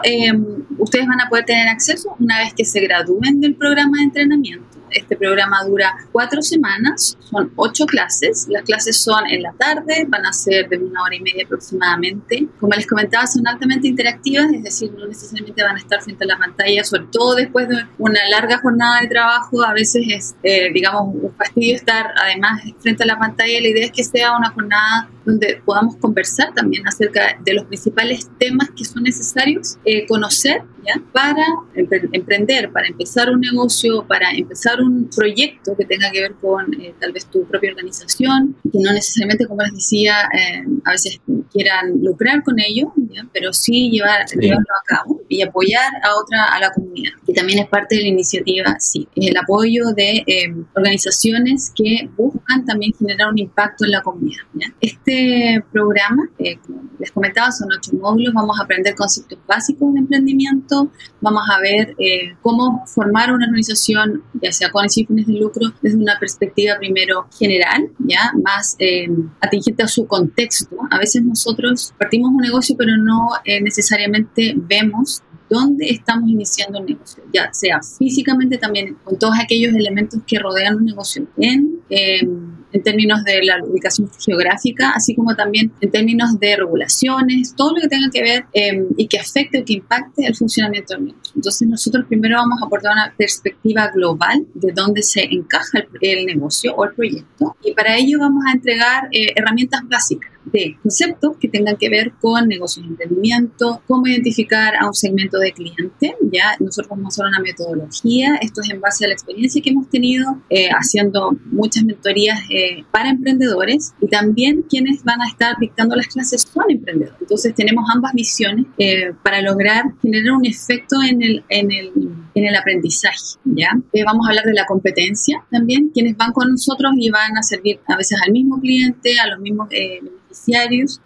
ustedes 0.78 1.06
van 1.06 1.20
a 1.20 1.28
poder 1.28 1.44
tener 1.44 1.68
acceso 1.68 2.14
una 2.18 2.38
vez 2.38 2.54
que 2.54 2.64
se 2.64 2.80
gradúen 2.80 3.40
del 3.40 3.54
programa 3.54 3.98
de 3.98 4.04
entrenamiento 4.04 4.71
este 4.92 5.16
programa 5.16 5.64
dura 5.64 5.94
cuatro 6.12 6.42
semanas, 6.42 7.16
son 7.20 7.52
ocho 7.56 7.86
clases. 7.86 8.46
Las 8.48 8.62
clases 8.62 9.02
son 9.02 9.26
en 9.28 9.42
la 9.42 9.52
tarde, 9.52 10.06
van 10.08 10.26
a 10.26 10.32
ser 10.32 10.68
de 10.68 10.78
una 10.78 11.02
hora 11.02 11.14
y 11.14 11.20
media 11.20 11.44
aproximadamente. 11.44 12.48
Como 12.60 12.72
les 12.74 12.86
comentaba, 12.86 13.26
son 13.26 13.46
altamente 13.46 13.88
interactivas, 13.88 14.52
es 14.52 14.62
decir, 14.62 14.92
no 14.92 15.06
necesariamente 15.06 15.62
van 15.62 15.76
a 15.76 15.78
estar 15.78 16.02
frente 16.02 16.24
a 16.24 16.26
la 16.28 16.38
pantalla, 16.38 16.84
sobre 16.84 17.06
todo 17.10 17.34
después 17.34 17.68
de 17.68 17.76
una 17.98 18.20
larga 18.30 18.58
jornada 18.58 19.00
de 19.00 19.08
trabajo. 19.08 19.62
A 19.62 19.72
veces 19.72 20.04
es, 20.08 20.34
eh, 20.42 20.70
digamos, 20.72 21.14
un 21.14 21.34
fastidio 21.34 21.76
estar 21.76 22.12
además 22.22 22.62
frente 22.80 23.02
a 23.04 23.06
la 23.06 23.18
pantalla. 23.18 23.60
La 23.60 23.68
idea 23.68 23.86
es 23.86 23.92
que 23.92 24.04
sea 24.04 24.36
una 24.36 24.50
jornada 24.50 25.08
donde 25.24 25.62
podamos 25.64 25.96
conversar 25.96 26.52
también 26.54 26.86
acerca 26.86 27.38
de 27.44 27.54
los 27.54 27.64
principales 27.64 28.30
temas 28.38 28.70
que 28.76 28.84
son 28.84 29.02
necesarios 29.02 29.78
eh, 29.84 30.06
conocer 30.06 30.62
¿ya? 30.84 31.00
para 31.12 31.44
emprender, 31.74 32.72
para 32.72 32.88
empezar 32.88 33.30
un 33.30 33.40
negocio, 33.40 34.04
para 34.06 34.30
empezar 34.32 34.80
un 34.82 35.08
proyecto 35.14 35.76
que 35.76 35.84
tenga 35.84 36.10
que 36.10 36.20
ver 36.20 36.34
con 36.34 36.72
eh, 36.80 36.94
tal 37.00 37.12
vez 37.12 37.26
tu 37.26 37.44
propia 37.44 37.70
organización, 37.70 38.56
que 38.64 38.78
no 38.78 38.92
necesariamente, 38.92 39.46
como 39.46 39.62
les 39.62 39.72
decía, 39.72 40.28
eh, 40.36 40.64
a 40.84 40.90
veces 40.90 41.20
quieran 41.52 42.02
lucrar 42.02 42.42
con 42.42 42.58
ello, 42.60 42.92
pero 43.32 43.52
sí, 43.52 43.90
llevar, 43.90 44.26
llevarlo 44.26 44.74
a 44.80 44.84
cabo 44.84 45.21
y 45.32 45.42
apoyar 45.42 45.90
a 46.02 46.14
otra, 46.20 46.44
a 46.54 46.60
la 46.60 46.70
comunidad, 46.72 47.12
que 47.26 47.32
también 47.32 47.60
es 47.60 47.68
parte 47.68 47.96
de 47.96 48.02
la 48.02 48.08
iniciativa, 48.08 48.76
sí, 48.78 49.08
el 49.16 49.36
apoyo 49.36 49.92
de 49.96 50.22
eh, 50.26 50.54
organizaciones 50.74 51.72
que 51.74 52.08
buscan 52.16 52.64
también 52.64 52.92
generar 52.98 53.30
un 53.30 53.38
impacto 53.38 53.84
en 53.84 53.92
la 53.92 54.02
comunidad. 54.02 54.42
Este 54.80 55.64
programa, 55.72 56.28
como 56.66 56.82
les 56.98 57.10
comentaba, 57.10 57.50
son 57.50 57.68
ocho 57.76 57.92
módulos, 57.96 58.34
vamos 58.34 58.58
a 58.58 58.64
aprender 58.64 58.94
conceptos 58.94 59.38
básicos 59.46 59.92
de 59.94 60.00
emprendimiento, 60.00 60.90
vamos 61.20 61.42
a 61.50 61.60
ver 61.60 61.96
cómo 62.42 62.84
formar 62.86 63.32
una 63.32 63.46
organización, 63.46 64.22
ya 64.40 64.52
sea 64.52 64.70
con 64.70 64.88
fines 64.88 65.26
de 65.26 65.34
lucro 65.34 65.72
desde 65.80 65.96
una 65.96 66.18
perspectiva 66.18 66.76
primero 66.78 67.26
general, 67.38 67.90
ya 67.98 68.32
más 68.42 68.76
eh, 68.78 69.08
atingente 69.40 69.82
a 69.82 69.88
su 69.88 70.06
contexto. 70.06 70.76
A 70.90 70.98
veces 70.98 71.22
nosotros 71.22 71.94
partimos 71.98 72.30
un 72.30 72.38
negocio 72.38 72.76
pero 72.76 72.96
no 72.96 73.28
eh, 73.44 73.60
necesariamente 73.60 74.54
vemos 74.56 75.21
dónde 75.52 75.86
estamos 75.90 76.30
iniciando 76.30 76.80
un 76.80 76.86
negocio, 76.86 77.22
ya 77.32 77.52
sea 77.52 77.80
físicamente 77.98 78.56
también 78.56 78.96
con 79.04 79.18
todos 79.18 79.34
aquellos 79.38 79.74
elementos 79.74 80.20
que 80.26 80.38
rodean 80.38 80.76
un 80.76 80.86
negocio 80.86 81.26
en, 81.36 81.78
em, 81.90 82.52
en 82.72 82.82
términos 82.82 83.22
de 83.24 83.44
la 83.44 83.62
ubicación 83.62 84.10
geográfica, 84.18 84.92
así 84.94 85.14
como 85.14 85.36
también 85.36 85.70
en 85.82 85.90
términos 85.90 86.40
de 86.40 86.56
regulaciones, 86.56 87.54
todo 87.54 87.74
lo 87.74 87.82
que 87.82 87.88
tenga 87.88 88.08
que 88.10 88.22
ver 88.22 88.44
em, 88.54 88.86
y 88.96 89.06
que 89.06 89.18
afecte 89.18 89.60
o 89.60 89.64
que 89.64 89.74
impacte 89.74 90.26
el 90.26 90.34
funcionamiento 90.34 90.94
del 90.94 91.06
negocio. 91.06 91.34
Entonces 91.36 91.68
nosotros 91.68 92.06
primero 92.08 92.36
vamos 92.38 92.62
a 92.62 92.66
aportar 92.66 92.92
una 92.92 93.14
perspectiva 93.16 93.90
global 93.94 94.46
de 94.54 94.72
dónde 94.72 95.02
se 95.02 95.22
encaja 95.22 95.84
el, 96.00 96.26
negocio 96.26 96.74
o 96.74 96.84
el 96.84 96.94
proyecto 96.94 97.56
y 97.62 97.72
para 97.72 97.96
ello 97.96 98.18
vamos 98.20 98.44
a 98.48 98.52
entregar 98.52 99.08
eh, 99.12 99.32
herramientas 99.36 99.82
básicas 99.86 100.32
de 100.44 100.76
conceptos 100.82 101.36
que 101.38 101.48
tengan 101.48 101.76
que 101.76 101.88
ver 101.88 102.12
con 102.20 102.48
negocios 102.48 102.84
de 102.84 102.90
emprendimiento, 102.90 103.82
cómo 103.86 104.06
identificar 104.06 104.74
a 104.80 104.86
un 104.86 104.94
segmento 104.94 105.38
de 105.38 105.52
cliente. 105.52 106.16
Ya 106.30 106.56
nosotros 106.58 106.88
vamos 106.90 107.04
a 107.04 107.08
hacer 107.08 107.26
una 107.26 107.40
metodología. 107.40 108.36
Esto 108.36 108.60
es 108.62 108.70
en 108.70 108.80
base 108.80 109.04
a 109.04 109.08
la 109.08 109.14
experiencia 109.14 109.62
que 109.62 109.70
hemos 109.70 109.88
tenido 109.88 110.38
eh, 110.50 110.68
haciendo 110.70 111.36
muchas 111.50 111.84
mentorías 111.84 112.40
eh, 112.50 112.84
para 112.90 113.10
emprendedores 113.10 113.94
y 114.00 114.08
también 114.08 114.62
quienes 114.62 115.04
van 115.04 115.20
a 115.20 115.28
estar 115.28 115.56
dictando 115.58 115.96
las 115.96 116.08
clases 116.08 116.42
son 116.42 116.64
emprendedores. 116.70 117.20
Entonces 117.20 117.54
tenemos 117.54 117.84
ambas 117.94 118.12
visiones 118.12 118.66
eh, 118.78 119.12
para 119.22 119.40
lograr 119.42 119.84
generar 120.02 120.32
un 120.32 120.46
efecto 120.46 120.96
en 121.02 121.22
el, 121.22 121.44
en 121.48 121.70
el, 121.70 121.92
en 122.34 122.44
el 122.44 122.54
aprendizaje. 122.54 123.38
¿ya? 123.44 123.70
vamos 124.04 124.26
a 124.26 124.30
hablar 124.30 124.44
de 124.44 124.54
la 124.54 124.66
competencia 124.66 125.44
también, 125.50 125.90
quienes 125.90 126.16
van 126.16 126.32
con 126.32 126.50
nosotros 126.50 126.92
y 126.96 127.10
van 127.10 127.36
a 127.36 127.42
servir 127.42 127.80
a 127.86 127.96
veces 127.96 128.18
al 128.24 128.32
mismo 128.32 128.60
cliente, 128.60 129.18
a 129.18 129.26
los 129.28 129.40
mismos 129.40 129.68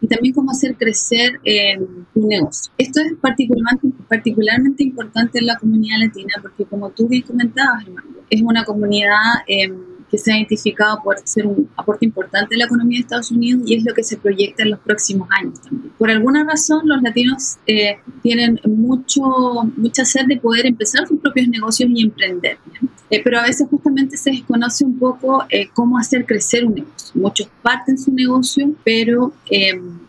y 0.01 0.07
también 0.07 0.35
cómo 0.35 0.51
hacer 0.51 0.77
crecer 0.77 1.41
eh, 1.45 1.79
un 1.79 2.29
negocio. 2.29 2.73
Esto 2.79 3.01
es 3.01 3.15
particularmente, 3.21 3.89
particularmente 4.09 4.83
importante 4.83 5.39
en 5.39 5.47
la 5.47 5.57
comunidad 5.59 5.99
latina 6.01 6.35
porque 6.41 6.65
como 6.65 6.91
tú 6.91 7.09
bien 7.09 7.23
comentabas, 7.23 7.85
es 8.31 8.43
una 8.43 8.65
comunidad... 8.65 9.17
Eh, 9.47 9.73
que 10.11 10.19
se 10.19 10.33
ha 10.33 10.37
identificado 10.37 11.03
por 11.03 11.19
ser 11.25 11.47
un 11.47 11.69
aporte 11.77 12.05
importante 12.05 12.55
en 12.55 12.61
la 12.61 12.67
economía 12.67 12.99
de 12.99 13.03
Estados 13.03 13.31
Unidos 13.31 13.63
y 13.67 13.75
es 13.75 13.85
lo 13.85 13.95
que 13.95 14.03
se 14.03 14.17
proyecta 14.17 14.63
en 14.63 14.71
los 14.71 14.81
próximos 14.81 15.29
años 15.39 15.61
también. 15.61 15.93
Por 15.99 16.11
alguna 16.11 16.45
razón, 16.45 16.83
los 16.85 17.03
latinos 17.03 17.57
eh, 17.67 17.99
tienen 18.23 18.61
mucho, 18.65 19.23
mucha 19.77 20.05
sed 20.05 20.27
de 20.27 20.37
poder 20.37 20.67
empezar 20.67 21.07
sus 21.07 21.21
propios 21.21 21.49
negocios 21.49 21.91
y 21.93 22.03
emprender, 22.03 22.59
eh, 23.11 23.21
pero 23.23 23.39
a 23.39 23.43
veces 23.43 23.69
justamente 23.71 24.17
se 24.17 24.31
desconoce 24.31 24.85
un 24.85 24.99
poco 24.99 25.45
eh, 25.49 25.69
cómo 25.73 25.99
hacer 25.99 26.27
crecer 26.27 26.65
un 26.65 26.75
negocio. 26.75 27.11
Muchos 27.15 27.49
parten 27.63 27.99
su 27.99 28.13
negocio, 28.13 28.75
pero 28.85 29.33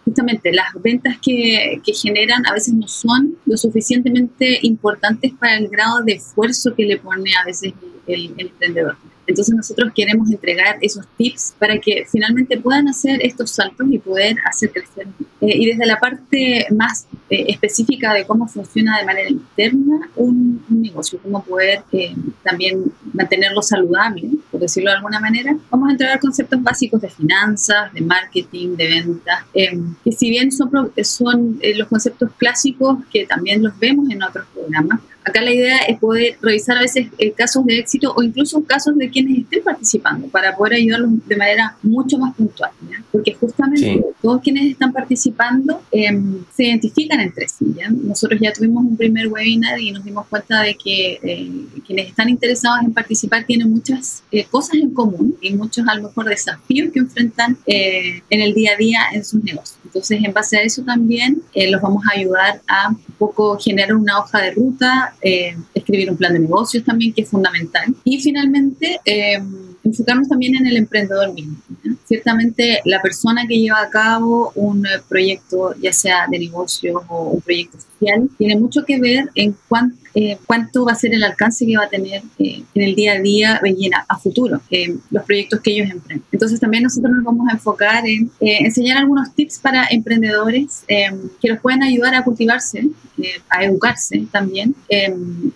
justamente 0.06 0.52
las 0.54 0.68
ventas 0.82 1.18
que, 1.22 1.82
que, 1.84 1.94
generan 1.94 2.46
a 2.46 2.54
veces 2.54 2.74
no 2.74 2.88
son 2.88 3.36
lo 3.46 3.58
suficientemente 3.58 4.60
importantes 4.62 5.34
para 5.34 5.58
el 5.58 5.68
grado 5.68 6.02
de 6.04 6.14
esfuerzo 6.14 6.74
que 6.76 6.86
le 6.86 6.98
pone 6.98 7.32
a 7.36 7.46
veces 7.46 7.74
el 8.08 8.34
emprendedor. 8.38 8.96
Entonces 9.28 9.54
nosotros 9.54 9.92
queremos 9.94 10.32
entregar 10.32 10.78
esos 10.82 11.06
tips 11.18 11.56
para 11.60 11.78
que 11.80 12.06
finalmente 12.10 12.58
puedan 12.58 12.88
hacer 12.88 13.20
estos 13.24 13.52
saltos 13.52 13.88
y 13.92 14.00
poder 14.00 14.38
hacer 14.46 14.72
crecer. 14.72 15.08
Eh, 15.42 15.56
y 15.56 15.66
desde 15.68 15.86
la 15.86 16.00
parte 16.00 16.66
más 16.72 17.06
eh, 17.30 17.46
específica 17.50 18.14
de 18.14 18.26
cómo 18.26 18.48
funciona 18.48 18.98
de 18.98 19.06
manera 19.06 19.30
interna 19.30 20.10
un, 20.16 20.66
negocio, 20.70 21.20
cómo 21.22 21.44
poder 21.44 21.84
eh, 21.92 22.16
también 22.44 22.86
mantenerlo 23.14 23.62
saludable, 23.62 24.30
por 24.50 24.62
decirlo 24.62 24.90
de 24.90 24.98
alguna 24.98 25.20
manera, 25.20 25.58
vamos 25.70 25.90
a 25.90 25.92
entregar 25.92 26.20
conceptos 26.20 26.64
básicos 26.64 27.02
de 27.02 27.10
finanzas, 27.10 27.94
de 27.94 28.02
marketing, 28.02 28.76
de 28.76 28.88
ventas, 28.88 29.44
que 29.54 30.12
si 30.12 30.30
bien 30.30 30.52
son, 30.52 30.92
son 31.04 31.60
los 31.76 31.88
conceptos 31.88 32.32
clásicos 32.38 33.00
que 33.12 33.26
también 33.26 33.64
los 33.64 33.78
vemos 33.80 34.10
en 34.10 34.24
otros 34.24 34.46
programas, 34.54 35.00
acá 35.28 35.42
la 35.42 35.52
idea 35.52 35.78
es 35.88 36.00
poder 36.00 36.38
revisar 36.42 36.78
a 36.78 36.82
veces 36.82 37.08
eh, 37.18 37.32
casos 37.32 37.66
de 37.66 37.80
éxito 37.80 38.14
o 38.16 38.24
incluso 38.24 38.64
casos 38.64 38.98
de 38.98 39.10
quienes 39.10 39.40
estén 39.40 39.64
participando 39.64 40.28
para 40.28 40.56
poder 40.56 40.76
ayudarlos 40.76 41.12
de 41.26 41.36
manera 41.36 41.76
mucho 41.84 42.18
más 42.18 42.36
puntual, 42.36 42.72
porque 43.12 43.34
justamente 43.34 44.04
todos 44.22 44.42
quienes 44.42 44.72
están 44.72 44.94
participando 44.94 45.82
em, 45.92 46.44
se 46.56 46.66
identifican 46.66 47.20
entre 47.20 47.48
sí. 47.48 47.66
Nosotros 48.04 48.40
ya 48.42 48.54
tuvimos 48.54 48.86
un 48.86 48.98
primer 48.98 49.28
webinar 49.28 49.80
y 49.80 49.92
nos 49.92 50.04
dimos 50.04 50.26
cuenta 50.28 50.62
de 50.62 50.76
que 50.76 51.20
eh, 51.22 51.52
quienes 51.86 52.08
están 52.08 52.30
interesados 52.30 52.80
en 52.84 52.94
participar 52.94 53.46
tienen 53.46 53.70
muchas 53.70 54.24
eh, 54.32 54.46
cosas 54.46 54.76
en 54.76 54.92
común 54.92 55.36
y 55.42 55.54
muchos 55.54 55.88
a 55.88 55.96
lo 55.96 56.04
mejor 56.08 56.26
desafíos 56.26 56.92
que 56.92 57.00
enfrentan 57.00 57.58
en 57.66 58.42
el 58.42 58.54
día 58.54 58.72
a 58.74 58.78
día 58.78 59.00
en 59.14 59.24
sus 59.24 59.44
negocios. 59.44 59.77
Entonces, 59.88 60.20
en 60.24 60.34
base 60.34 60.58
a 60.58 60.62
eso 60.62 60.84
también 60.84 61.42
los 61.72 61.82
vamos 61.82 62.04
a 62.08 62.18
ayudar 62.18 62.62
a 62.68 62.90
un 62.90 63.16
poco 63.18 63.58
generar 63.58 63.96
una 63.96 64.20
hoja 64.20 64.42
de 64.42 64.52
ruta, 64.52 65.16
escribir 65.74 66.12
un 66.12 66.18
plan 66.18 66.34
de 66.34 66.40
negocios 66.40 66.84
también, 66.84 67.14
que 67.14 67.22
es 67.22 67.30
fundamental. 67.30 67.96
Y 68.04 68.20
finalmente, 68.20 69.00
eh, 69.06 69.42
enfocarnos 69.84 70.28
también 70.28 70.56
en 70.56 70.68
el 70.68 70.78
emprendedor 70.78 71.34
mismo. 71.34 71.56
Ciertamente, 72.08 72.80
la 72.86 73.02
persona 73.02 73.46
que 73.48 73.60
lleva 73.60 73.82
a 73.82 73.90
cabo 73.90 74.52
un 74.56 74.86
eh, 74.86 74.90
proyecto, 75.10 75.76
ya 75.82 75.92
sea 75.92 76.26
de 76.30 76.40
negocio 76.40 77.04
o 77.10 77.32
un 77.32 77.42
proyecto 77.42 77.78
social, 77.80 78.30
tiene 78.38 78.56
mucho 78.56 78.86
que 78.86 79.00
ver 79.00 79.30
en 79.36 79.56
cuánto 79.68 79.98
eh, 80.20 80.40
cuánto 80.48 80.84
va 80.84 80.94
a 80.94 80.96
ser 80.96 81.14
el 81.14 81.24
alcance 81.24 81.64
que 81.64 81.78
va 81.78 81.84
a 81.84 81.90
tener 81.90 82.24
eh, 82.40 82.64
en 82.74 82.82
el 82.82 82.96
día 82.96 83.14
a 83.14 83.20
día 83.20 83.62
a, 83.62 84.14
a 84.16 84.18
futuro 84.18 84.60
los 85.12 85.24
proyectos 85.26 85.60
que 85.60 85.74
ellos 85.74 85.92
emprenden. 85.92 86.26
Entonces 86.32 86.60
también 86.60 86.82
nosotros 86.82 87.14
nos 87.14 87.24
vamos 87.24 87.48
a 87.48 87.54
enfocar 87.54 88.04
en 88.08 88.32
enseñar 88.40 88.98
algunos 88.98 89.36
tips 89.36 89.60
para 89.60 89.86
emprendedores 89.92 90.84
que 90.88 91.50
los 91.50 91.60
pueden 91.60 91.84
ayudar 91.84 92.16
a 92.16 92.24
cultivarse, 92.24 92.90
a 93.50 93.64
educarse 93.64 94.26
también 94.32 94.74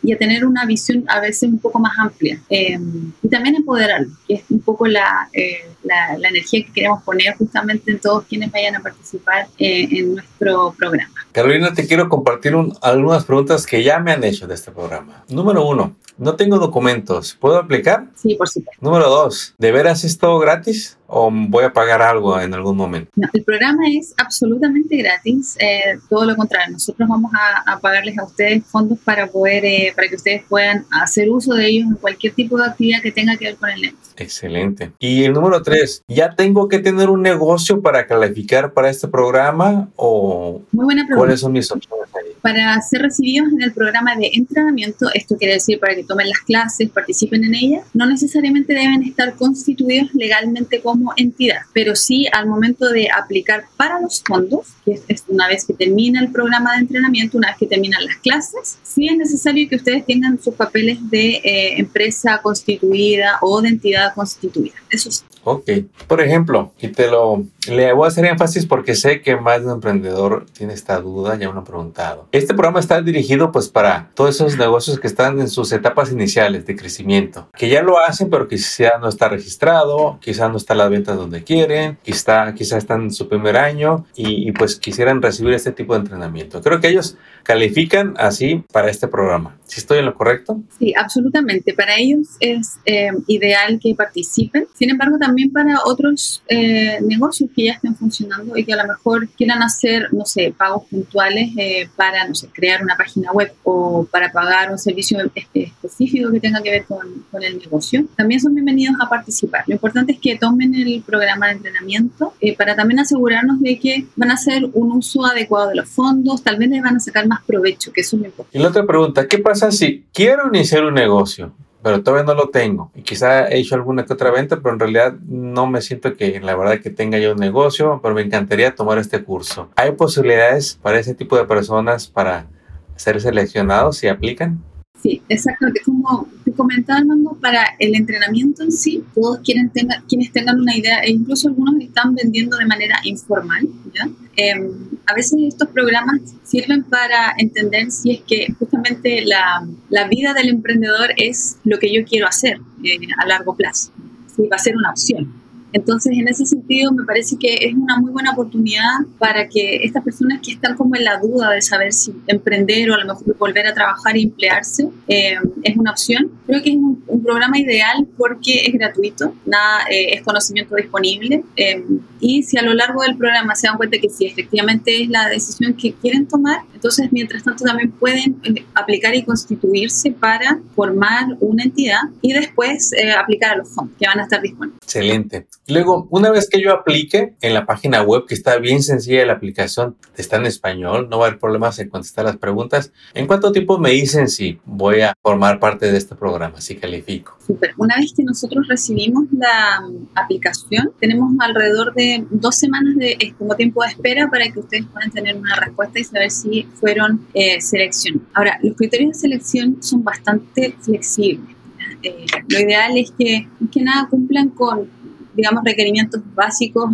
y 0.04 0.14
a 0.14 0.18
tener 0.20 0.46
una 0.46 0.64
visión 0.66 1.06
a 1.08 1.20
veces 1.20 1.50
un 1.50 1.58
poco 1.58 1.80
más 1.80 1.94
amplia 1.98 2.40
y 2.50 3.28
también 3.30 3.56
empoderarlos 3.56 4.12
que 4.28 4.36
es 4.36 4.44
un 4.50 4.60
poco 4.60 4.88
la, 4.88 5.30
eh, 5.34 5.66
la, 5.84 6.18
la, 6.18 6.30
energía 6.30 6.41
que 6.50 6.66
queremos 6.74 7.04
poner 7.04 7.36
justamente 7.38 7.92
en 7.92 8.00
todos 8.00 8.26
quienes 8.26 8.52
vayan 8.52 8.76
a 8.76 8.80
participar 8.80 9.48
eh, 9.58 9.88
en 9.92 10.16
nuestro 10.16 10.74
programa. 10.78 11.14
Carolina, 11.32 11.74
te 11.74 11.88
quiero 11.88 12.10
compartir 12.10 12.54
algunas 12.82 13.26
preguntas 13.26 13.66
que 13.66 13.84
ya 13.84 14.00
me 14.00 14.12
han 14.12 14.24
hecho 14.24 14.48
de 14.48 14.56
este 14.56 14.72
programa. 14.72 15.24
Número 15.30 15.66
uno, 15.66 15.96
no 16.18 16.36
tengo 16.36 16.60
documentos, 16.60 17.38
¿puedo 17.40 17.58
aplicar? 17.58 18.08
Sí, 18.16 18.36
por 18.36 18.50
supuesto. 18.50 18.80
Número 18.82 19.10
dos, 19.10 19.54
¿de 19.58 19.72
veras 19.72 20.04
es 20.04 20.18
todo 20.18 20.40
gratis 20.40 20.98
o 21.14 21.30
voy 21.32 21.66
a 21.66 21.74
pagar 21.74 22.02
algo 22.02 22.40
en 22.40 22.54
algún 22.54 22.78
momento? 22.78 23.12
No, 23.16 23.28
el 23.34 23.44
programa 23.44 23.84
es 23.90 24.14
absolutamente 24.18 24.96
gratis, 24.98 25.58
eh, 25.60 26.00
todo 26.10 26.26
lo 26.26 26.36
contrario, 26.36 26.74
nosotros 26.74 27.08
vamos 27.08 27.32
a, 27.34 27.80
pagarles 27.80 28.18
a 28.18 28.24
ustedes 28.24 28.64
fondos 28.66 29.00
para 29.04 29.28
poder, 29.28 29.66
eh, 29.66 29.94
para 29.96 30.08
que 30.08 30.16
ustedes 30.16 30.44
puedan 30.48 30.86
hacer 30.92 31.30
uso 31.30 31.54
de 31.54 31.68
ellos 31.68 31.88
en 31.90 31.96
cualquier 31.96 32.34
tipo 32.34 32.58
de 32.58 32.66
actividad 32.66 33.02
que 33.02 33.12
tenga 33.12 33.36
que 33.38 33.46
ver 33.46 33.56
con 33.56 33.70
el 33.70 33.82
negocio. 33.82 34.14
Excelente. 34.16 34.92
Y 35.00 35.24
el 35.24 35.34
número 35.34 35.62
tres, 35.62 36.04
¿ya 36.08 36.36
tengo 36.36 36.68
que 36.68 36.80
tener 36.80 37.10
un 37.10 37.22
negocio 37.22 37.82
para 37.82 38.06
calificar 38.06 38.74
para 38.74 38.90
este 38.90 39.08
programa 39.08 39.90
o 39.96 40.62
Muy 40.72 40.86
buena 40.86 41.04
pregunta. 41.06 41.18
cuáles 41.18 41.40
son 41.40 41.52
mis 41.52 41.72
opciones 41.72 42.08
ahí? 42.16 42.32
Para 42.42 42.80
ser 42.82 43.02
recibidos 43.02 43.52
en 43.52 43.62
el 43.64 43.74
programa 43.74 44.16
de 44.16 44.32
entrenamiento, 44.34 45.08
esto 45.14 45.36
quiere 45.38 45.56
decir 45.56 45.80
para 45.80 45.96
que 45.96 46.04
tomen 46.04 46.30
las 46.30 46.40
clases, 46.40 46.90
participen 46.90 47.44
en 47.46 47.56
ellas, 47.56 47.86
no 47.94 48.06
necesariamente 48.06 48.74
deben 48.74 49.04
estar 49.04 49.36
constituidos 49.36 50.14
legalmente 50.14 50.82
como 50.82 51.01
entidad, 51.16 51.62
pero 51.74 51.96
sí 51.96 52.28
al 52.32 52.48
momento 52.48 52.90
de 52.90 53.08
aplicar 53.12 53.66
para 53.78 54.00
los 54.00 54.22
fondos, 54.26 54.68
que 54.86 55.00
es 55.08 55.24
una 55.28 55.48
vez 55.48 55.66
que 55.66 55.74
termina 55.74 56.22
el 56.22 56.32
programa 56.32 56.74
de 56.74 56.80
entrenamiento, 56.80 57.38
una 57.38 57.50
vez 57.50 57.58
que 57.58 57.68
terminan 57.68 58.06
las 58.06 58.18
clases, 58.18 58.78
sí 58.84 59.08
es 59.08 59.18
necesario 59.18 59.68
que 59.70 59.76
ustedes 59.76 60.06
tengan 60.06 60.42
sus 60.42 60.56
papeles 60.56 60.98
de 61.10 61.36
eh, 61.44 61.80
empresa 61.80 62.40
constituida 62.42 63.40
o 63.42 63.62
de 63.62 63.70
entidad 63.70 64.14
constituida. 64.14 64.76
Eso 64.90 65.12
sí. 65.12 65.24
Ok. 65.44 65.70
Por 66.08 66.22
ejemplo, 66.22 66.72
y 66.80 66.90
te 66.90 67.10
lo 67.10 67.46
le 67.68 67.94
voy 67.94 68.06
a 68.06 68.08
hacer 68.08 68.26
énfasis 68.26 68.66
porque 68.66 68.96
sé 68.96 69.22
que 69.22 69.36
más 69.36 69.62
de 69.62 69.68
un 69.68 69.74
emprendedor 69.74 70.46
tiene 70.52 70.74
esta 70.74 71.00
duda, 71.00 71.36
ya 71.36 71.50
uno 71.50 71.62
ha 71.62 71.64
preguntado. 71.64 72.28
Este 72.32 72.54
programa 72.54 72.80
está 72.80 73.02
dirigido 73.02 73.52
pues 73.52 73.70
para 73.70 74.10
todos 74.14 74.36
esos 74.36 74.58
negocios 74.58 75.00
que 75.00 75.08
están 75.08 75.40
en 75.40 75.50
sus 75.50 75.72
etapas 75.72 76.12
iniciales 76.12 76.66
de 76.66 76.76
crecimiento, 76.76 77.50
que 77.56 77.70
ya 77.70 77.82
lo 77.84 78.00
hacen 78.00 78.30
pero 78.30 78.48
quizá 78.48 78.98
no 79.00 79.08
está 79.08 79.30
registrado, 79.30 80.18
quizá 80.22 80.50
no 80.50 80.58
está 80.58 80.76
las 80.76 80.90
ventas 80.90 81.18
donde 81.18 81.44
quieren, 81.44 81.98
quizá, 82.04 82.54
quizá 82.54 82.78
están 82.78 83.04
en 83.04 83.12
su 83.12 83.28
primer 83.28 83.58
año 83.58 84.06
y, 84.16 84.52
pues 84.54 84.76
quisieran 84.76 85.22
recibir 85.22 85.54
este 85.54 85.72
tipo 85.72 85.94
de 85.94 86.00
entrenamiento. 86.02 86.62
Creo 86.62 86.80
que 86.80 86.90
ellos 86.90 87.18
califican 87.44 88.16
así 88.18 88.64
para 88.72 88.90
este 88.90 89.08
programa. 89.08 89.56
¿Si 89.72 89.80
estoy 89.80 90.00
en 90.00 90.06
lo 90.06 90.14
correcto? 90.14 90.62
Sí, 90.78 90.94
absolutamente. 90.94 91.74
Para 91.74 91.96
ellos 91.96 92.28
es 92.42 92.78
eh, 92.86 93.12
ideal 93.28 93.80
que 93.82 93.96
participen. 93.96 94.68
Sin 94.74 94.90
embargo, 94.90 95.18
también 95.18 95.50
para 95.50 95.80
otros 95.86 96.44
eh, 96.50 97.00
negocios 97.02 97.50
que 97.56 97.68
ya 97.68 97.74
estén 97.74 97.96
funcionando 97.96 98.58
y 98.58 98.66
que 98.66 98.74
a 98.74 98.84
lo 98.84 98.86
mejor 98.86 99.30
quieran 99.30 99.64
hacer, 99.64 100.14
no 100.14 100.26
sé, 100.26 100.54
pagos 100.58 100.84
puntuales 100.90 101.52
eh, 101.56 101.88
para, 101.96 102.28
no 102.28 102.36
sé, 102.36 102.50
crear 102.52 102.84
una 102.84 102.98
página 102.98 103.32
web 103.32 103.54
o 103.64 104.06
para 104.12 104.30
pagar 104.30 104.72
un 104.72 104.78
servicio 104.78 105.20
específico 105.54 106.30
que 106.34 106.42
tenga 106.42 106.62
que 106.62 106.72
ver 106.72 106.84
con, 106.84 107.24
con 107.32 107.42
el 107.42 107.58
negocio, 107.58 108.04
también 108.18 108.42
son 108.42 108.54
bienvenidos 108.54 108.98
a 109.00 109.08
participar. 109.08 109.64
Lo 109.68 109.76
importante 109.76 110.12
es 110.12 110.20
que 110.20 110.36
tomen 110.38 110.76
el 110.76 111.02
programa 111.02 111.48
de 111.48 111.54
entrenamiento 111.54 112.34
eh, 112.42 112.58
para 112.58 112.76
también 112.76 113.00
asegurarnos 113.00 113.62
de 113.62 113.80
que 113.80 114.06
van 114.18 114.32
a 114.32 114.34
hacer 114.34 114.66
un 114.74 114.92
uso 114.92 115.26
adecuado 115.26 115.70
de 115.70 115.76
los 115.76 115.88
fondos, 115.88 116.44
tal 116.44 116.58
vez 116.58 116.70
les 116.70 116.82
van 116.82 116.98
a 116.98 117.00
sacar 117.00 117.26
más 117.26 117.42
provecho, 117.46 117.94
que 117.94 118.02
eso 118.02 118.18
es 118.18 118.20
muy 118.20 118.28
importante. 118.28 118.58
Y 118.58 118.62
la 118.62 118.68
otra 118.68 118.86
pregunta, 118.86 119.28
¿qué 119.30 119.38
pasa 119.38 119.61
si 119.70 120.08
quiero 120.12 120.48
iniciar 120.48 120.84
un 120.86 120.96
negocio? 120.96 121.54
pero 121.82 122.04
todavía 122.04 122.26
no 122.26 122.34
lo 122.34 122.50
tengo. 122.50 122.92
Y 122.96 123.02
quizá 123.02 123.48
he 123.48 123.60
hecho 123.60 123.76
alguna 123.76 124.06
que 124.06 124.14
otra 124.14 124.32
venta, 124.32 124.58
pero 124.58 124.74
en 124.74 124.80
realidad 124.80 125.14
no 125.28 125.68
me 125.68 125.82
siento 125.82 126.16
que 126.16 126.40
la 126.40 126.56
verdad 126.56 126.80
que 126.80 126.90
tenga 126.90 127.18
yo 127.18 127.32
un 127.32 127.40
negocio, 127.40 128.00
pero 128.02 128.14
me 128.14 128.22
encantaría 128.22 128.76
tomar 128.76 128.98
este 128.98 129.24
curso. 129.24 129.70
¿Hay 129.76 129.92
posibilidades 129.94 130.78
para 130.82 131.00
ese 131.00 131.16
tipo 131.16 131.38
de 131.38 131.46
personas 131.46 132.08
para 132.08 132.48
ser 132.96 133.20
seleccionados 133.20 133.98
si 133.98 134.08
aplican? 134.08 134.64
Sí, 135.02 135.22
exactamente. 135.30 135.82
Como 135.84 136.28
te 136.46 136.52
comentaba, 136.52 137.00
Armando, 137.00 137.36
para 137.42 137.64
el 137.80 137.96
entrenamiento 137.96 138.64
en 138.64 138.72
sí, 138.72 139.04
todos 139.16 139.40
quieren 139.40 139.70
tenga, 139.70 140.04
quienes 140.08 140.32
tengan 140.32 140.60
una 140.60 140.78
idea, 140.78 141.00
e 141.00 141.12
incluso 141.12 141.48
algunos 141.48 141.82
están 141.82 142.14
vendiendo 142.14 142.58
de 142.58 142.66
manera 142.66 143.00
informal. 143.04 143.68
¿ya? 143.96 144.10
Em, 144.36 144.72
a 145.08 145.14
veces 145.16 145.40
estos 145.42 145.70
programas 145.70 146.22
sirven 146.44 146.84
para 146.84 147.34
entender 147.38 147.92
si 147.92 148.12
es 148.12 148.22
que 148.22 148.54
justamente 148.60 149.26
la, 149.26 149.68
la 149.90 150.08
vida 150.08 150.34
del 150.34 150.50
emprendedor 150.50 151.10
es 151.18 151.58
lo 151.64 151.80
que 151.80 151.92
yo 151.94 152.06
quiero 152.06 152.28
hacer 152.28 152.60
eh, 152.84 153.00
a 153.18 153.26
largo 153.26 153.56
plazo, 153.56 153.92
si 154.36 154.48
va 154.48 154.58
a 154.58 154.60
ser 154.60 154.76
una 154.78 154.92
opción. 154.92 155.41
Entonces, 155.74 156.14
en 156.18 156.28
ese 156.28 156.46
sentido, 156.46 156.92
me 156.92 157.06
parece 157.06 157.38
que 157.38 157.54
es 157.62 157.74
una 157.74 157.98
muy 157.98 158.12
buena 158.12 158.32
oportunidad 158.32 158.82
para 159.18 159.48
que 159.48 159.78
estas 159.84 160.04
personas 160.04 160.40
que 160.42 160.52
están 160.52 160.76
como 160.76 160.96
en 160.96 161.04
la 161.04 161.18
duda 161.20 161.52
de 161.52 161.62
saber 161.62 161.94
si 161.94 162.14
emprender 162.28 162.90
o 162.92 162.96
a 162.96 163.00
lo 163.00 163.06
mejor 163.06 163.38
volver 163.38 163.68
a 163.68 163.74
trabajar 163.74 164.18
y 164.18 164.24
emplearse 164.24 164.90
eh, 165.08 165.36
es 165.64 165.78
una 165.78 165.92
opción. 165.92 166.32
Creo 166.46 166.62
que 166.62 166.72
es 166.72 166.76
un, 166.76 167.02
programa 167.22 167.60
ideal 167.60 168.08
porque 168.18 168.66
es 168.66 168.74
gratuito, 168.74 169.36
nada, 169.46 169.82
eh, 169.92 170.16
es 170.16 170.22
conocimiento 170.24 170.76
disponible. 170.76 171.44
Eh, 171.56 171.84
y 172.20 172.44
si 172.44 172.58
a 172.58 172.64
lo 172.64 172.74
largo 172.74 173.04
del 173.04 173.16
programa 173.16 173.56
se 173.56 173.68
dan 173.68 173.78
cuenta 173.78 173.98
que 174.00 174.10
si 174.10 174.26
efectivamente 174.26 175.04
es 175.04 175.10
la 175.10 175.30
decisión 175.30 175.76
que 175.76 175.94
quieren 175.94 176.28
tomar, 176.28 176.62
entonces 176.74 177.10
mientras 177.12 177.44
tanto 177.44 177.64
también 177.64 177.92
pueden 177.92 178.38
aplicar 178.74 179.16
y 179.16 179.24
constituirse 179.24 180.12
para 180.12 180.60
formar 180.76 181.26
una 181.40 181.64
entidad 181.64 182.02
y 182.22 182.34
después 182.34 182.92
aplicar 183.18 183.52
a 183.52 183.58
los 183.58 183.70
fondos 183.70 183.96
que 184.00 184.08
van 184.08 184.20
a 184.20 184.24
estar 184.24 184.42
disponibles. 184.42 184.82
Excelente. 184.84 185.46
Luego, 185.68 186.08
una 186.10 186.32
vez 186.32 186.50
que 186.50 186.62
yo 186.62 186.74
aplique 186.74 187.36
en 187.40 187.54
la 187.54 187.66
página 187.66 188.02
web, 188.02 188.26
que 188.28 188.34
está 188.34 188.58
bien 188.58 188.82
sencilla 188.82 189.26
la 189.26 189.34
aplicación, 189.34 189.96
está 190.18 190.38
en 190.38 190.48
español, 190.48 191.08
no 191.10 191.20
va 191.20 191.26
a 191.26 191.28
haber 191.28 191.40
problemas 191.40 191.78
en 191.80 191.90
contestar 191.90 192.26
las 192.26 192.38
preguntas. 192.38 192.92
¿En 193.14 193.28
cuánto 193.28 193.52
tiempo 193.52 193.78
me 193.78 193.92
dicen 193.92 194.28
si 194.28 194.60
voy 194.66 195.02
a 195.02 195.14
formar 195.22 195.60
parte 195.60 195.92
de 195.92 195.98
este 195.98 196.16
programa, 196.16 196.60
si 196.60 196.76
califico? 196.76 197.38
Super. 197.46 197.74
Una 197.78 197.96
vez 197.98 198.12
que 198.16 198.24
nosotros 198.24 198.68
recibimos 198.68 199.26
la 199.32 199.82
mm, 199.82 200.08
aplicación, 200.16 200.92
tenemos 201.00 201.32
alrededor 201.40 201.94
de 201.94 202.26
dos 202.32 202.56
semanas 202.56 202.96
de 202.96 203.36
como 203.38 203.56
tiempo 203.56 203.84
de 203.84 203.90
espera 203.90 204.30
para 204.30 204.52
que 204.52 204.60
ustedes 204.60 204.86
puedan 204.92 205.12
tener 205.12 205.38
una 205.38 205.56
respuesta 205.58 206.00
y 206.00 206.04
saber 206.04 206.32
si 206.32 206.64
fueron 206.74 207.28
eh, 207.36 207.62
seleccionados. 207.62 208.28
Ahora, 208.34 208.60
los 208.64 208.76
criterios 208.76 209.14
de 209.14 209.20
selección 209.20 209.78
son 209.82 210.04
bastante 210.04 210.76
flexibles. 210.82 211.56
Eh, 212.04 212.26
lo 212.48 212.60
ideal 212.60 212.98
es 212.98 213.12
que, 213.12 213.48
que 213.72 213.82
nada, 213.82 214.08
cumplan 214.10 214.50
con 214.50 214.90
digamos, 215.34 215.64
requerimientos 215.64 216.22
básicos 216.34 216.92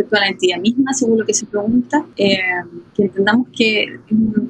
respecto 0.00 0.16
a 0.16 0.20
la 0.20 0.28
entidad 0.28 0.58
misma, 0.58 0.92
según 0.92 1.18
lo 1.18 1.26
que 1.26 1.34
se 1.34 1.46
pregunta, 1.46 2.04
eh, 2.16 2.38
que 2.94 3.04
entendamos 3.04 3.48
que 3.56 3.84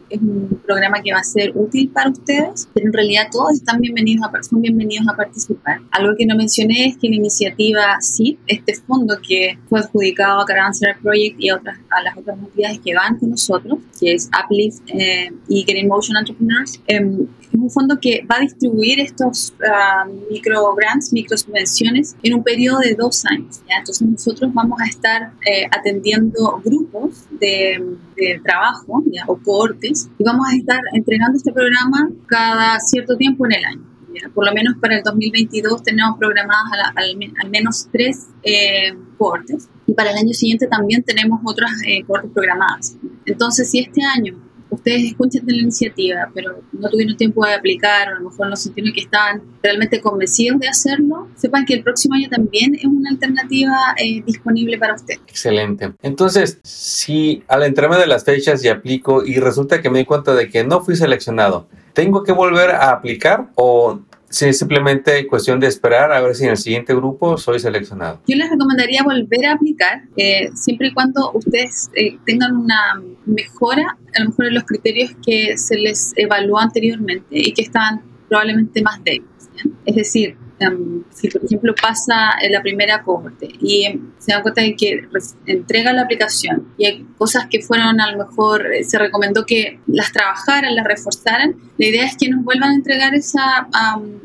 es 0.08 0.20
un 0.20 0.60
programa 0.64 1.02
que 1.02 1.12
va 1.12 1.20
a 1.20 1.24
ser 1.24 1.52
útil 1.54 1.88
para 1.90 2.10
ustedes, 2.10 2.68
pero 2.72 2.86
en 2.86 2.92
realidad 2.92 3.28
todos 3.30 3.54
están 3.54 3.80
bienvenidos 3.80 4.26
a, 4.26 4.42
son 4.42 4.62
bienvenidos 4.62 5.06
a 5.08 5.16
participar. 5.16 5.80
Algo 5.90 6.14
que 6.16 6.26
no 6.26 6.36
mencioné 6.36 6.86
es 6.86 6.96
que 6.98 7.08
la 7.08 7.16
iniciativa 7.16 8.00
SIP, 8.00 8.38
este 8.46 8.74
fondo 8.74 9.16
que 9.26 9.58
fue 9.68 9.80
adjudicado 9.80 10.40
a 10.40 10.44
Caravanserai 10.44 11.00
Project 11.00 11.36
y 11.38 11.48
a, 11.48 11.56
otras, 11.56 11.78
a 11.90 12.02
las 12.02 12.16
otras 12.16 12.38
entidades 12.38 12.80
que 12.80 12.94
van 12.94 13.18
con 13.18 13.30
nosotros, 13.30 13.78
que 13.98 14.14
es 14.14 14.30
Uplift 14.44 14.82
eh, 14.88 15.32
y 15.48 15.64
Getting 15.64 15.88
Motion 15.88 16.16
Entrepreneurs, 16.16 16.80
em, 16.86 17.26
es 17.52 17.58
un 17.58 17.70
fondo 17.70 17.98
que 18.00 18.24
va 18.30 18.36
a 18.36 18.40
distribuir 18.40 19.00
estos 19.00 19.52
uh, 19.60 20.08
micro 20.30 20.72
grants, 20.74 21.12
micro 21.12 21.36
subvenciones 21.36 22.16
en 22.22 22.34
un 22.34 22.44
periodo 22.44 22.78
de 22.78 22.94
dos 22.94 23.24
años. 23.26 23.60
Entonces 23.66 24.06
nosotros 24.06 24.52
vamos 24.54 24.80
a 24.80 24.86
estar 24.86 25.32
eh, 25.46 25.66
atendiendo 25.70 26.60
grupos 26.64 27.24
de, 27.30 27.96
trabajo 28.44 29.02
o 29.26 29.36
cohortes 29.38 30.10
y 30.18 30.24
vamos 30.24 30.46
a 30.46 30.54
estar 30.54 30.78
entregando 30.92 31.38
este 31.38 31.52
programa 31.52 32.10
cada 32.26 32.78
cierto 32.80 33.16
tiempo 33.16 33.46
en 33.46 33.52
el 33.52 33.64
año. 33.64 33.90
Por 34.34 34.44
lo 34.44 34.52
menos 34.52 34.74
para 34.78 34.98
el 34.98 35.02
2022 35.02 35.82
tenemos 35.82 36.18
programadas 36.18 36.92
al, 36.94 37.16
menos 37.50 37.88
tres 37.90 38.26
eh, 38.42 38.92
cohortes 39.16 39.68
y 39.86 39.94
para 39.94 40.10
el 40.10 40.18
año 40.18 40.34
siguiente 40.34 40.66
también 40.66 41.02
tenemos 41.02 41.40
otras 41.44 41.70
eh, 41.86 42.02
cohortes 42.04 42.30
programadas. 42.32 42.96
Entonces, 43.24 43.70
si 43.70 43.78
este 43.78 44.02
año 44.02 44.36
ustedes 44.70 45.04
escuchan 45.04 45.44
de 45.44 45.52
la 45.52 45.62
iniciativa, 45.62 46.30
pero 46.34 46.60
no 46.72 46.88
tuvieron 46.88 47.16
tiempo 47.16 47.44
de 47.44 47.54
aplicar 47.54 48.08
o 48.08 48.16
a 48.16 48.20
lo 48.20 48.30
mejor 48.30 48.48
no 48.48 48.56
sintieron 48.56 48.92
que 48.92 49.00
estaban 49.00 49.42
realmente 49.62 50.00
convencidos 50.00 50.60
de 50.60 50.68
hacerlo, 50.68 51.28
sepan 51.36 51.64
que 51.64 51.74
el 51.74 51.82
próximo 51.82 52.14
año 52.14 52.28
también 52.28 52.74
es 52.74 52.84
una 52.84 53.10
alternativa 53.10 53.94
eh, 53.96 54.22
disponible 54.24 54.78
para 54.78 54.94
ustedes. 54.94 55.20
Excelente. 55.26 55.92
Entonces, 56.02 56.58
si 56.62 57.42
al 57.48 57.62
entrarme 57.62 57.96
de 57.96 58.06
las 58.06 58.24
fechas 58.24 58.64
y 58.64 58.68
aplico 58.68 59.24
y 59.24 59.38
resulta 59.38 59.80
que 59.80 59.90
me 59.90 59.98
di 59.98 60.04
cuenta 60.04 60.34
de 60.34 60.48
que 60.48 60.64
no 60.64 60.80
fui 60.80 60.96
seleccionado, 60.96 61.68
¿tengo 61.92 62.22
que 62.22 62.32
volver 62.32 62.70
a 62.70 62.90
aplicar 62.90 63.50
o 63.54 64.00
Sí, 64.30 64.52
simplemente 64.52 65.26
cuestión 65.26 65.58
de 65.58 65.66
esperar 65.66 66.12
a 66.12 66.20
ver 66.20 66.36
si 66.36 66.44
en 66.44 66.50
el 66.50 66.56
siguiente 66.56 66.94
grupo 66.94 67.36
soy 67.36 67.58
seleccionado. 67.58 68.20
Yo 68.28 68.36
les 68.36 68.48
recomendaría 68.48 69.02
volver 69.02 69.44
a 69.46 69.54
aplicar, 69.54 70.02
eh, 70.16 70.50
siempre 70.54 70.88
y 70.88 70.92
cuando 70.92 71.32
ustedes 71.32 71.90
eh, 71.96 72.16
tengan 72.24 72.56
una 72.56 73.02
mejora, 73.26 73.98
a 74.14 74.22
lo 74.22 74.30
mejor 74.30 74.46
en 74.46 74.54
los 74.54 74.64
criterios 74.64 75.10
que 75.26 75.58
se 75.58 75.76
les 75.76 76.12
evaluó 76.14 76.60
anteriormente 76.60 77.26
y 77.28 77.52
que 77.52 77.62
estaban 77.62 78.02
probablemente 78.28 78.80
más 78.82 79.02
débiles. 79.02 79.50
Es 79.84 79.96
decir, 79.96 80.36
em, 80.60 81.02
si 81.10 81.28
por 81.28 81.44
ejemplo 81.44 81.74
pasa 81.80 82.32
en 82.40 82.52
la 82.52 82.62
primera 82.62 83.02
cohorte 83.02 83.48
y 83.60 83.86
se 84.18 84.32
dan 84.32 84.42
cuenta 84.42 84.62
de 84.62 84.76
que 84.76 85.08
entrega 85.46 85.92
la 85.92 86.02
aplicación 86.02 86.68
y 86.78 86.86
hay 86.86 87.06
cosas 87.18 87.46
que 87.50 87.60
fueron 87.60 88.00
a 88.00 88.12
lo 88.12 88.24
mejor, 88.24 88.72
eh, 88.72 88.84
se 88.84 88.98
recomendó 88.98 89.44
que 89.44 89.80
las 89.86 90.12
trabajaran, 90.12 90.74
las 90.74 90.86
reforzaran, 90.86 91.56
la 91.78 91.86
idea 91.86 92.04
es 92.04 92.16
que 92.16 92.28
nos 92.28 92.44
vuelvan 92.44 92.70
a 92.70 92.74
entregar 92.74 93.14
esa, 93.14 93.68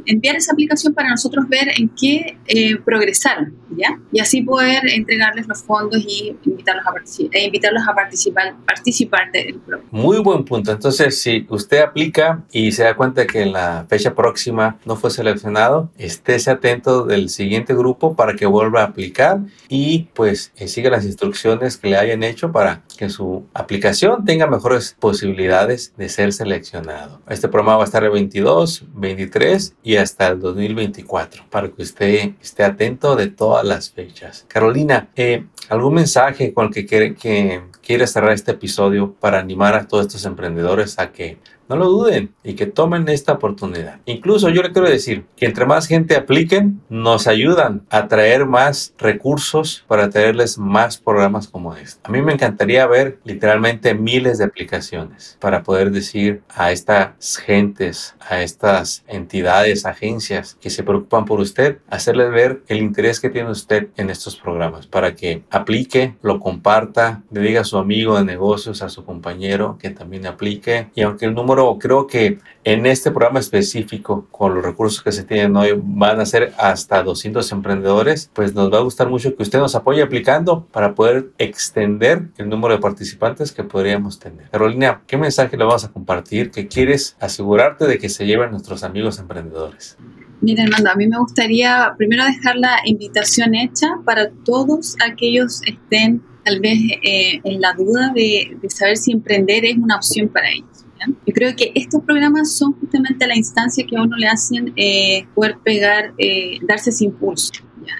enviar 0.05 0.35
esa 0.35 0.53
aplicación 0.53 0.93
para 0.93 1.09
nosotros 1.09 1.47
ver 1.47 1.69
en 1.77 1.89
qué 1.89 2.37
eh, 2.47 2.77
progresaron, 2.83 3.55
¿ya? 3.77 3.99
Y 4.11 4.19
así 4.19 4.41
poder 4.41 4.87
entregarles 4.87 5.47
los 5.47 5.63
fondos 5.63 6.03
y 6.07 6.35
invitarlos 6.45 6.85
a, 6.87 6.91
participar, 6.91 7.37
e 7.37 7.45
invitarlos 7.45 7.83
a 7.87 7.93
participar, 7.93 8.55
participar 8.65 9.31
del 9.31 9.55
programa. 9.55 9.89
Muy 9.91 10.19
buen 10.19 10.43
punto. 10.45 10.71
Entonces, 10.71 11.21
si 11.21 11.45
usted 11.49 11.81
aplica 11.81 12.43
y 12.51 12.71
se 12.71 12.83
da 12.83 12.95
cuenta 12.95 13.25
que 13.25 13.41
en 13.41 13.53
la 13.53 13.85
fecha 13.89 14.15
próxima 14.15 14.77
no 14.85 14.95
fue 14.95 15.11
seleccionado, 15.11 15.89
estése 15.97 16.51
atento 16.51 17.05
del 17.05 17.29
siguiente 17.29 17.73
grupo 17.73 18.15
para 18.15 18.35
que 18.35 18.45
vuelva 18.45 18.81
a 18.81 18.85
aplicar 18.85 19.39
y 19.69 20.07
pues 20.13 20.51
eh, 20.57 20.67
siga 20.67 20.89
las 20.89 21.05
instrucciones 21.05 21.77
que 21.77 21.89
le 21.89 21.97
hayan 21.97 22.23
hecho 22.23 22.51
para 22.51 22.83
que 22.95 23.09
su 23.09 23.45
aplicación 23.53 24.25
tenga 24.25 24.47
mejores 24.47 24.95
posibilidades 24.99 25.93
de 25.97 26.09
ser 26.09 26.33
seleccionado. 26.33 27.21
Este 27.29 27.47
programa 27.47 27.77
va 27.77 27.83
a 27.83 27.85
estar 27.85 28.03
el 28.03 28.11
22, 28.11 28.85
23 28.93 29.75
y 29.83 29.97
hasta 29.97 30.27
el 30.27 30.39
2024 30.39 31.45
para 31.49 31.69
que 31.69 31.81
usted 31.81 32.31
esté 32.41 32.63
atento 32.63 33.15
de 33.15 33.27
todas 33.27 33.65
las 33.65 33.91
fechas. 33.91 34.45
Carolina, 34.47 35.09
eh, 35.15 35.45
¿algún 35.69 35.95
mensaje 35.95 36.53
con 36.53 36.67
el 36.67 36.73
que 36.73 36.85
quiere, 36.85 37.15
que 37.15 37.61
cerrar 38.07 38.33
este 38.33 38.51
episodio 38.51 39.13
para 39.19 39.39
animar 39.39 39.75
a 39.75 39.87
todos 39.87 40.07
estos 40.07 40.25
emprendedores 40.25 40.99
a 40.99 41.11
que 41.11 41.37
no 41.67 41.75
lo 41.75 41.87
duden 41.87 42.33
y 42.43 42.53
que 42.53 42.65
tomen 42.65 43.07
esta 43.09 43.33
oportunidad. 43.33 43.99
Incluso 44.05 44.49
yo 44.49 44.61
le 44.61 44.71
quiero 44.71 44.89
decir 44.89 45.25
que 45.35 45.45
entre 45.45 45.65
más 45.65 45.87
gente 45.87 46.15
apliquen, 46.15 46.81
nos 46.89 47.27
ayudan 47.27 47.83
a 47.89 48.07
traer 48.07 48.45
más 48.45 48.93
recursos 48.97 49.83
para 49.87 50.09
traerles 50.09 50.57
más 50.57 50.97
programas 50.97 51.47
como 51.47 51.75
este. 51.75 52.01
A 52.03 52.11
mí 52.11 52.21
me 52.21 52.33
encantaría 52.33 52.85
ver 52.87 53.19
literalmente 53.23 53.93
miles 53.95 54.37
de 54.37 54.45
aplicaciones 54.45 55.37
para 55.39 55.63
poder 55.63 55.91
decir 55.91 56.41
a 56.53 56.71
estas 56.71 57.37
gentes, 57.37 58.15
a 58.19 58.41
estas 58.41 59.03
entidades, 59.07 59.85
agencias 59.85 60.57
que 60.61 60.69
se 60.69 60.83
preocupan 60.83 61.25
por 61.25 61.39
usted, 61.39 61.79
hacerles 61.89 62.31
ver 62.31 62.63
el 62.67 62.77
interés 62.77 63.19
que 63.19 63.29
tiene 63.29 63.49
usted 63.49 63.87
en 63.97 64.09
estos 64.09 64.35
programas 64.35 64.87
para 64.87 65.15
que 65.15 65.43
aplique, 65.49 66.15
lo 66.21 66.39
comparta, 66.39 67.23
le 67.31 67.41
diga 67.41 67.61
a 67.61 67.65
su 67.65 67.77
amigo 67.77 68.17
de 68.17 68.25
negocios, 68.25 68.81
a 68.81 68.89
su 68.89 69.05
compañero 69.05 69.77
que 69.79 69.89
también 69.89 70.27
aplique 70.27 70.89
y 70.95 71.01
aunque 71.01 71.25
el 71.25 71.33
número 71.33 71.54
creo 71.79 72.07
que 72.07 72.39
en 72.63 72.85
este 72.85 73.11
programa 73.11 73.39
específico, 73.39 74.27
con 74.31 74.55
los 74.55 74.63
recursos 74.63 75.03
que 75.03 75.11
se 75.11 75.23
tienen 75.23 75.55
hoy, 75.55 75.79
van 75.81 76.19
a 76.19 76.25
ser 76.25 76.53
hasta 76.57 77.03
200 77.03 77.51
emprendedores, 77.51 78.29
pues 78.33 78.53
nos 78.53 78.71
va 78.71 78.77
a 78.77 78.81
gustar 78.81 79.09
mucho 79.09 79.35
que 79.35 79.43
usted 79.43 79.59
nos 79.59 79.75
apoye 79.75 80.01
aplicando 80.01 80.65
para 80.71 80.95
poder 80.95 81.31
extender 81.37 82.23
el 82.37 82.49
número 82.49 82.73
de 82.73 82.81
participantes 82.81 83.51
que 83.51 83.63
podríamos 83.63 84.19
tener. 84.19 84.49
Carolina, 84.49 85.01
¿qué 85.07 85.17
mensaje 85.17 85.57
le 85.57 85.63
vamos 85.63 85.83
a 85.83 85.91
compartir 85.91 86.51
que 86.51 86.67
quieres 86.67 87.15
asegurarte 87.19 87.85
de 87.85 87.97
que 87.97 88.09
se 88.09 88.25
lleven 88.25 88.51
nuestros 88.51 88.83
amigos 88.83 89.19
emprendedores? 89.19 89.97
Mira, 90.41 90.63
Armando, 90.63 90.91
a 90.91 90.95
mí 90.95 91.07
me 91.07 91.17
gustaría 91.17 91.93
primero 91.97 92.25
dejar 92.25 92.55
la 92.57 92.77
invitación 92.85 93.55
hecha 93.55 93.87
para 94.05 94.29
todos 94.43 94.95
aquellos 95.03 95.61
que 95.61 95.71
estén 95.71 96.21
tal 96.43 96.59
vez 96.59 96.79
eh, 97.01 97.41
en 97.43 97.59
la 97.59 97.73
duda 97.73 98.11
de, 98.13 98.55
de 98.61 98.69
saber 98.69 98.97
si 98.97 99.11
emprender 99.11 99.65
es 99.65 99.77
una 99.77 99.95
opción 99.95 100.27
para 100.29 100.49
ellos. 100.51 100.74
Yo 101.07 101.33
creo 101.33 101.55
que 101.55 101.71
estos 101.75 102.03
programas 102.03 102.55
son 102.55 102.73
justamente 102.73 103.27
la 103.27 103.35
instancia 103.35 103.85
que 103.87 103.97
a 103.97 104.03
uno 104.03 104.15
le 104.17 104.27
hacen 104.27 104.73
eh, 104.75 105.25
poder 105.33 105.57
pegar, 105.63 106.13
eh, 106.17 106.59
darse 106.61 106.89
ese 106.89 107.05
impulso, 107.05 107.51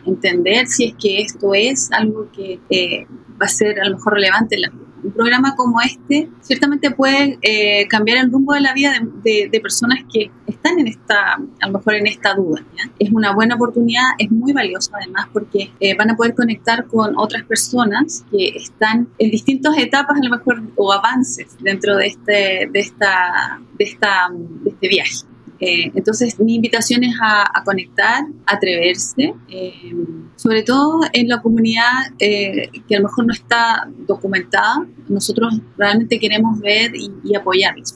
entender 0.06 0.68
si 0.68 0.86
es 0.86 0.96
que 0.96 1.22
esto 1.22 1.54
es 1.54 1.92
algo 1.92 2.30
que 2.32 2.60
eh, 2.70 3.06
va 3.42 3.46
a 3.46 3.50
ser 3.50 3.80
a 3.80 3.86
lo 3.86 3.98
mejor 3.98 4.14
relevante 4.14 4.56
en 4.56 4.62
la 4.62 4.70
vida 4.70 4.85
un 5.06 5.12
programa 5.12 5.56
como 5.56 5.82
este 5.82 6.30
ciertamente 6.42 6.92
puede 6.92 7.38
eh, 7.42 7.88
cambiar 7.88 8.18
el 8.18 8.32
rumbo 8.32 8.54
de 8.54 8.62
la 8.62 8.74
vida 8.74 8.92
de, 9.24 9.60
personas 9.62 10.00
que 10.12 10.30
están 10.46 10.80
en 10.80 10.88
esta, 10.88 11.34
a 11.34 11.68
lo 11.68 11.74
mejor 11.74 11.96
en 11.96 12.08
esta 12.08 12.36
duda. 12.36 12.64
Es 13.00 13.12
una 13.12 13.34
buena 13.34 13.56
oportunidad, 13.56 14.04
es 14.20 14.30
muy 14.30 14.54
valiosa 14.54 14.92
además 15.02 15.28
porque 15.34 15.72
eh, 15.80 15.96
van 15.96 16.12
a 16.12 16.16
poder 16.16 16.36
conectar 16.36 16.86
con 16.86 17.18
otras 17.18 17.44
personas 17.44 18.26
que 18.30 18.50
están 18.50 19.08
en 19.18 19.32
distintas 19.32 19.78
etapas 19.78 20.18
a 20.20 20.24
lo 20.24 20.30
mejor 20.30 20.62
o 20.76 20.94
avances 20.94 21.56
dentro 21.60 21.98
de 21.98 22.08
este, 22.08 22.70
de 22.72 22.80
esta, 22.80 23.60
de 23.78 23.86
esta, 23.86 24.30
de 24.32 24.70
este 24.70 24.88
viaje. 24.88 25.35
Eh, 25.66 25.92
entonces, 25.96 26.40
mi 26.40 26.56
invitación 26.56 27.04
es 27.04 27.16
a, 27.20 27.64
conectar, 27.64 28.24
a 28.46 28.56
atreverse, 28.56 29.34
eh, 29.50 29.96
sobre 30.36 30.62
todo 30.62 31.00
en 31.12 31.28
la 31.28 31.42
comunidad 31.42 31.90
eh, 32.20 32.70
que 32.88 32.96
a 32.96 33.00
lo 33.00 33.06
mejor 33.06 33.26
no 33.26 33.34
está 33.34 33.90
documentada. 34.06 34.86
Nosotros 35.10 35.60
realmente 35.76 36.20
queremos 36.20 36.60
ver 36.60 36.92
y, 36.96 37.36
apoyarlos. 37.36 37.96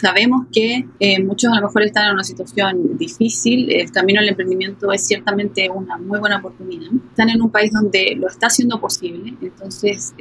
Sabemos 0.00 0.46
que 0.52 0.86
muchos 1.24 1.52
a 1.52 1.56
lo 1.56 1.66
mejor 1.66 1.82
están 1.82 2.06
en 2.06 2.14
una 2.14 2.24
situación 2.24 2.96
difícil, 2.96 3.70
el 3.72 3.90
camino 3.90 4.20
al 4.20 4.28
emprendimiento 4.28 4.92
es 4.92 5.06
ciertamente 5.06 5.68
una 5.70 5.96
muy 5.98 6.20
buena 6.20 6.38
oportunidad. 6.38 6.90
Están 7.10 7.30
en 7.30 7.42
un 7.42 7.50
país 7.50 7.72
donde 7.72 8.14
lo 8.16 8.28
está 8.28 8.46
haciendo 8.46 8.80
posible, 8.80 9.34
entonces 9.40 10.14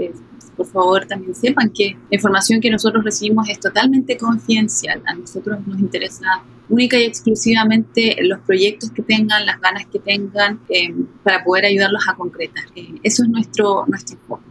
por 0.55 0.67
favor 0.67 1.05
también 1.05 1.35
sepan 1.35 1.69
que 1.69 1.97
la 2.09 2.15
información 2.15 2.61
que 2.61 2.69
nosotros 2.69 3.03
recibimos 3.03 3.49
es 3.49 3.59
totalmente 3.59 4.17
confidencial. 4.17 5.01
A 5.05 5.13
nosotros 5.13 5.59
nos 5.65 5.79
interesa 5.79 6.43
única 6.69 6.97
y 6.97 7.03
exclusivamente 7.03 8.15
los 8.21 8.39
proyectos 8.39 8.91
que 8.91 9.01
tengan, 9.01 9.45
las 9.45 9.59
ganas 9.59 9.85
que 9.87 9.99
tengan 9.99 10.59
eh, 10.69 10.93
para 11.23 11.43
poder 11.43 11.65
ayudarlos 11.65 12.03
a 12.07 12.15
concretar. 12.15 12.63
Eh, 12.75 12.95
eso 13.03 13.23
es 13.23 13.29
nuestro, 13.29 13.85
nuestro 13.87 14.17
enfoque. 14.17 14.43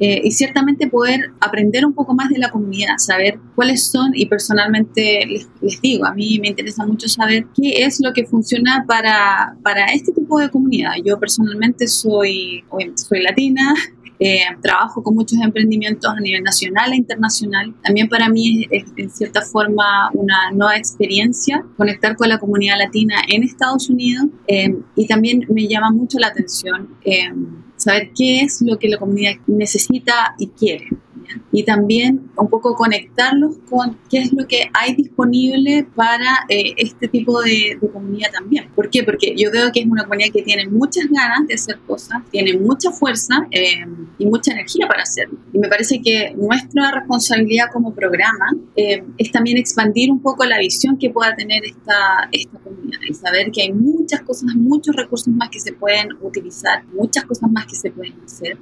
Eh, 0.00 0.22
y 0.24 0.32
ciertamente 0.32 0.88
poder 0.88 1.30
aprender 1.40 1.86
un 1.86 1.92
poco 1.92 2.14
más 2.14 2.28
de 2.28 2.38
la 2.38 2.50
comunidad, 2.50 2.94
saber 2.98 3.38
cuáles 3.54 3.86
son, 3.86 4.10
y 4.12 4.26
personalmente 4.26 5.24
les, 5.24 5.48
les, 5.60 5.80
digo, 5.80 6.04
a 6.04 6.12
mí 6.12 6.40
me 6.40 6.48
interesa 6.48 6.84
mucho 6.84 7.08
saber 7.08 7.46
qué 7.54 7.84
es 7.84 8.00
lo 8.02 8.12
que 8.12 8.26
funciona 8.26 8.84
para, 8.88 9.56
para 9.62 9.86
este 9.86 10.10
tipo 10.12 10.40
de 10.40 10.50
comunidad. 10.50 10.94
Yo 11.04 11.20
personalmente 11.20 11.86
soy, 11.86 12.64
soy 12.96 13.22
latina, 13.22 13.72
eh, 14.20 14.44
trabajo 14.62 15.02
con 15.02 15.14
muchos 15.14 15.40
emprendimientos 15.40 16.10
a 16.10 16.20
nivel 16.20 16.42
nacional 16.42 16.92
e 16.92 16.96
internacional. 16.96 17.74
También 17.82 18.08
para 18.08 18.28
mí 18.28 18.66
es, 18.70 18.84
en 18.96 19.10
cierta 19.10 19.42
forma 19.42 20.10
una 20.14 20.50
nueva 20.52 20.76
experiencia 20.76 21.64
conectar 21.76 22.16
con 22.16 22.28
la 22.28 22.38
comunidad 22.38 22.78
latina 22.78 23.16
en 23.28 23.42
Estados 23.42 23.90
Unidos 23.90 24.26
eh, 24.46 24.74
y 24.96 25.06
también 25.06 25.46
me 25.48 25.66
llama 25.66 25.90
mucho 25.90 26.18
la 26.18 26.28
atención 26.28 26.88
eh, 27.04 27.32
saber 27.76 28.10
qué 28.16 28.40
es 28.40 28.62
lo 28.62 28.78
que 28.78 28.88
la 28.88 28.98
comunidad 28.98 29.32
necesita 29.46 30.34
y 30.38 30.48
quiere. 30.48 30.88
y 31.52 31.64
también 31.64 32.30
un 32.36 32.48
poco 32.48 32.74
conectarlos 32.74 33.56
con 33.70 33.98
qué 34.10 34.18
es 34.18 34.32
lo 34.32 34.46
que 34.46 34.70
hay 34.74 34.94
disponible 34.94 35.86
para 35.94 36.44
eh, 36.48 36.74
este 36.76 37.08
tipo 37.08 37.42
de, 37.42 37.78
comunidad 37.92 38.30
también. 38.32 38.68
¿Por 38.74 38.90
qué? 38.90 39.02
Porque 39.02 39.34
yo 39.36 39.50
veo 39.50 39.72
que 39.72 39.80
es 39.80 39.86
una 39.86 40.04
comunidad 40.04 40.32
que 40.32 40.42
tiene 40.42 40.68
muchas 40.68 41.06
ganas 41.10 41.46
de 41.46 41.54
hacer 41.54 41.78
cosas, 41.86 42.22
tiene 42.30 42.58
mucha 42.58 42.90
fuerza 42.90 43.46
eh, 43.50 43.84
y 44.18 44.26
mucha 44.26 44.52
energía 44.52 44.86
para 44.86 45.02
hacerlo. 45.02 45.38
Y 45.52 45.58
me 45.58 45.68
parece 45.68 46.00
que 46.00 46.34
nuestra 46.36 46.92
responsabilidad 46.92 47.66
como 47.72 47.94
programa 47.94 48.52
eh, 48.76 49.04
es 49.18 49.30
también 49.30 49.58
expandir 49.58 50.10
un 50.10 50.20
poco 50.20 50.44
la 50.44 50.58
visión 50.58 50.98
que 50.98 51.10
pueda 51.10 51.34
tener 51.34 51.64
esta, 51.64 52.28
esta 52.32 52.58
comunidad 52.58 53.00
y 53.08 53.14
saber 53.14 53.50
que 53.50 53.62
hay 53.62 53.72
muchas 53.72 54.22
cosas, 54.22 54.54
muchos 54.54 54.94
recursos 54.96 55.28
más 55.28 55.48
que 55.50 55.60
se 55.60 55.72
pueden 55.72 56.08
utilizar, 56.20 56.84
muchas 56.92 57.24
cosas 57.24 57.50
más 57.50 57.66
que 57.66 57.76
se 57.76 57.90
pueden 57.90 58.14
hacer. 58.24 58.58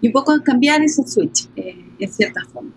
y 0.00 0.06
un 0.06 0.12
poco 0.12 0.32
cambiar 0.42 0.82
ese 0.82 1.02
switch 1.06 1.48
en 1.56 2.12
cierta 2.12 2.44
forma 2.52 2.72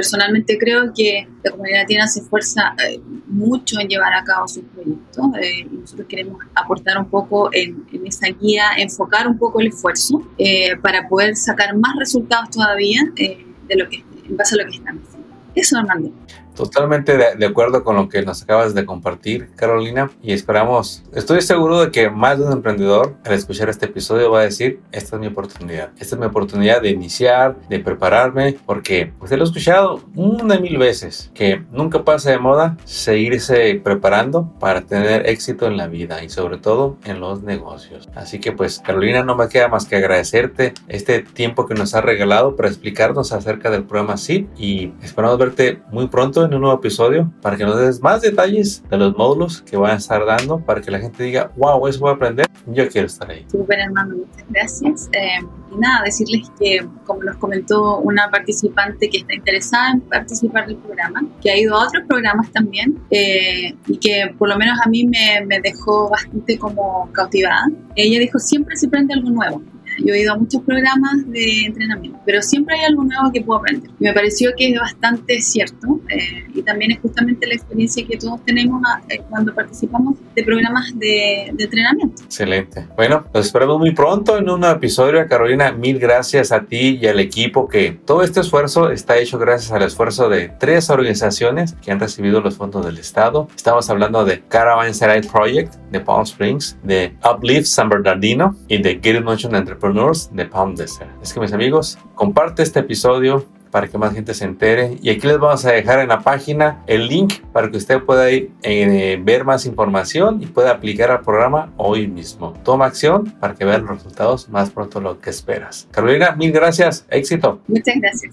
personalmente 0.00 0.56
creo 0.56 0.94
que 0.96 1.28
la 1.42 1.50
comunidad 1.50 1.80
latina 1.80 2.06
se 2.06 2.20
esfuerza 2.20 2.74
eh, 2.88 2.98
mucho 3.26 3.78
en 3.78 3.86
llevar 3.86 4.14
a 4.14 4.24
cabo 4.24 4.48
sus 4.48 4.64
proyectos 4.64 5.26
eh, 5.42 5.66
nosotros 5.70 6.08
queremos 6.08 6.42
aportar 6.54 6.96
un 6.96 7.10
poco 7.10 7.50
en, 7.52 7.84
esa 8.06 8.28
guía, 8.28 8.64
enfocar 8.78 9.28
un 9.28 9.36
poco 9.36 9.60
el 9.60 9.66
esfuerzo 9.66 10.26
eh, 10.38 10.74
para 10.82 11.06
poder 11.06 11.36
sacar 11.36 11.76
más 11.76 11.94
resultados 11.98 12.48
todavía 12.48 13.02
de 13.14 13.76
lo 13.76 13.90
que, 13.90 14.02
en 14.26 14.36
base 14.38 14.54
a 14.54 14.64
lo 14.64 14.70
que 14.70 14.78
están 14.78 14.98
haciendo. 15.06 15.28
Eso, 15.54 15.76
Armando. 15.76 16.10
Totalmente 16.54 17.16
de, 17.16 17.46
acuerdo 17.46 17.84
con 17.84 17.96
lo 17.96 18.08
que 18.08 18.22
nos 18.22 18.42
acabas 18.42 18.74
de 18.74 18.84
compartir, 18.84 19.50
Carolina, 19.56 20.10
y 20.22 20.32
esperamos, 20.32 21.02
estoy 21.14 21.40
seguro 21.42 21.80
de 21.80 21.90
que 21.90 22.10
más 22.10 22.38
de 22.38 22.44
un 22.44 22.52
emprendedor 22.52 23.16
al 23.24 23.32
escuchar 23.32 23.68
este 23.68 23.86
episodio 23.86 24.30
va 24.30 24.40
a 24.40 24.44
decir, 24.44 24.80
esta 24.92 25.16
es 25.16 25.20
mi 25.20 25.28
oportunidad, 25.28 25.90
esta 25.98 26.16
es 26.16 26.20
mi 26.20 26.26
oportunidad 26.26 26.82
de 26.82 26.90
iniciar, 26.90 27.56
de 27.68 27.80
prepararme, 27.80 28.56
porque 28.66 29.12
pues 29.18 29.30
lo 29.32 29.38
he 29.38 29.44
escuchado 29.44 30.02
una 30.14 30.58
mil 30.58 30.76
veces, 30.78 31.30
que 31.34 31.62
nunca 31.70 32.04
pasa 32.04 32.30
de 32.30 32.38
moda 32.38 32.76
seguirse 32.84 33.80
preparando 33.82 34.52
para 34.58 34.82
tener 34.82 35.28
éxito 35.28 35.66
en 35.66 35.76
la 35.76 35.86
vida 35.86 36.22
y 36.22 36.28
sobre 36.28 36.58
todo 36.58 36.96
en 37.04 37.20
los 37.20 37.42
negocios. 37.42 38.08
Así 38.14 38.38
que 38.38 38.52
pues 38.52 38.80
Carolina, 38.80 39.22
no 39.22 39.36
me 39.36 39.48
queda 39.48 39.68
más 39.68 39.86
que 39.86 39.96
agradecerte 39.96 40.74
este 40.88 41.20
tiempo 41.20 41.66
que 41.66 41.74
nos 41.74 41.94
ha 41.94 42.00
regalado 42.00 42.56
para 42.56 42.68
explicarnos 42.68 43.32
acerca 43.32 43.70
del 43.70 43.84
programa 43.84 44.16
SIP 44.16 44.48
y 44.58 44.92
esperamos 45.02 45.38
verte 45.38 45.80
muy 45.90 46.08
pronto 46.08 46.44
en 46.50 46.56
un 46.56 46.62
nuevo 46.62 46.76
episodio 46.78 47.32
para 47.40 47.56
que 47.56 47.64
nos 47.64 47.78
des 47.78 48.02
más 48.02 48.20
detalles 48.20 48.82
de 48.90 48.96
los 48.96 49.16
módulos 49.16 49.62
que 49.62 49.76
van 49.76 49.92
a 49.92 49.94
estar 49.94 50.24
dando 50.26 50.58
para 50.58 50.80
que 50.80 50.90
la 50.90 50.98
gente 50.98 51.22
diga, 51.22 51.52
wow, 51.56 51.86
eso 51.86 52.00
voy 52.00 52.10
a 52.10 52.14
aprender, 52.14 52.46
yo 52.66 52.88
quiero 52.88 53.06
estar 53.06 53.30
ahí. 53.30 53.46
Súper 53.50 53.78
hermano, 53.78 54.16
muchas 54.16 54.44
gracias. 54.48 55.08
Eh, 55.12 55.46
y 55.72 55.76
nada, 55.76 56.02
decirles 56.04 56.50
que, 56.58 56.84
como 57.06 57.22
nos 57.22 57.36
comentó 57.36 57.98
una 57.98 58.28
participante 58.30 59.08
que 59.08 59.18
está 59.18 59.34
interesada 59.34 59.92
en 59.92 60.00
participar 60.00 60.66
del 60.66 60.76
programa, 60.76 61.24
que 61.40 61.50
ha 61.52 61.56
ido 61.56 61.76
a 61.76 61.86
otros 61.86 62.04
programas 62.08 62.50
también 62.50 62.98
eh, 63.10 63.72
y 63.86 63.98
que 63.98 64.34
por 64.36 64.48
lo 64.48 64.56
menos 64.56 64.76
a 64.84 64.88
mí 64.88 65.06
me, 65.06 65.46
me 65.46 65.60
dejó 65.60 66.10
bastante 66.10 66.58
como 66.58 67.08
cautivada. 67.12 67.68
Ella 67.94 68.18
dijo, 68.18 68.40
siempre 68.40 68.76
se 68.76 68.88
aprende 68.88 69.14
algo 69.14 69.30
nuevo. 69.30 69.62
Yo 70.04 70.14
he 70.14 70.22
ido 70.22 70.32
a 70.32 70.36
muchos 70.36 70.62
programas 70.62 71.30
de 71.30 71.66
entrenamiento, 71.66 72.18
pero 72.24 72.40
siempre 72.42 72.76
hay 72.76 72.84
algo 72.86 73.04
nuevo 73.04 73.30
que 73.32 73.42
puedo 73.42 73.60
aprender. 73.60 73.90
Me 73.98 74.12
pareció 74.12 74.50
que 74.56 74.70
es 74.70 74.80
bastante 74.80 75.40
cierto 75.40 76.00
eh, 76.08 76.46
y 76.54 76.62
también 76.62 76.92
es 76.92 77.00
justamente 77.00 77.46
la 77.46 77.54
experiencia 77.54 78.06
que 78.06 78.16
todos 78.16 78.42
tenemos 78.44 78.82
eh, 79.08 79.20
cuando 79.28 79.54
participamos 79.54 80.14
de 80.34 80.42
programas 80.42 80.98
de, 80.98 81.50
de, 81.52 81.64
entrenamiento. 81.64 82.22
Excelente. 82.24 82.86
Bueno, 82.96 83.26
nos 83.34 83.46
esperamos 83.46 83.78
muy 83.78 83.92
pronto 83.92 84.38
en 84.38 84.48
un 84.48 84.64
episodio. 84.64 85.26
Carolina, 85.28 85.72
mil 85.72 85.98
gracias 85.98 86.52
a 86.52 86.62
ti 86.62 86.98
y 87.00 87.06
al 87.06 87.20
equipo 87.20 87.68
que 87.68 87.92
todo 87.92 88.22
este 88.22 88.40
esfuerzo 88.40 88.90
está 88.90 89.18
hecho 89.18 89.38
gracias 89.38 89.72
al 89.72 89.82
esfuerzo 89.82 90.28
de 90.28 90.50
tres 90.58 90.88
organizaciones 90.90 91.74
que 91.82 91.92
han 91.92 92.00
recibido 92.00 92.40
los 92.40 92.56
fondos 92.56 92.86
del 92.86 92.98
Estado. 92.98 93.48
Estamos 93.54 93.90
hablando 93.90 94.24
de 94.24 94.40
Caravan 94.40 94.92
Project 95.30 95.74
de 95.90 96.00
Palm 96.00 96.22
Springs, 96.22 96.78
de 96.82 97.14
Uplift 97.24 97.66
San 97.66 97.88
Bernardino 97.88 98.56
y 98.68 98.80
de 98.80 99.00
Get 99.02 99.22
Motion 99.22 99.54
Entrepreneur 99.54 99.89
de 100.32 100.46
Palm 100.46 100.74
Desert. 100.74 101.10
Es 101.22 101.32
que 101.32 101.40
mis 101.40 101.52
amigos, 101.52 101.98
comparte 102.14 102.62
este 102.62 102.80
episodio 102.80 103.44
para 103.70 103.88
que 103.88 103.98
más 103.98 104.14
gente 104.14 104.34
se 104.34 104.44
entere. 104.44 104.98
Y 105.02 105.10
aquí 105.10 105.26
les 105.26 105.38
vamos 105.38 105.64
a 105.64 105.72
dejar 105.72 106.00
en 106.00 106.08
la 106.08 106.20
página 106.20 106.82
el 106.86 107.06
link 107.08 107.34
para 107.52 107.70
que 107.70 107.76
usted 107.76 108.02
pueda 108.02 108.30
ir 108.30 108.50
eh, 108.62 109.20
ver 109.22 109.44
más 109.44 109.66
información 109.66 110.42
y 110.42 110.46
pueda 110.46 110.72
aplicar 110.72 111.10
al 111.10 111.20
programa 111.20 111.72
hoy 111.76 112.08
mismo. 112.08 112.52
Toma 112.64 112.86
acción 112.86 113.32
para 113.40 113.54
que 113.54 113.64
vean 113.64 113.82
los 113.82 113.90
resultados 113.90 114.48
más 114.48 114.70
pronto 114.70 115.00
lo 115.00 115.20
que 115.20 115.30
esperas. 115.30 115.88
Carolina, 115.90 116.32
mil 116.36 116.52
gracias. 116.52 117.06
Éxito. 117.10 117.60
Muchas 117.68 117.94
gracias. 118.00 118.32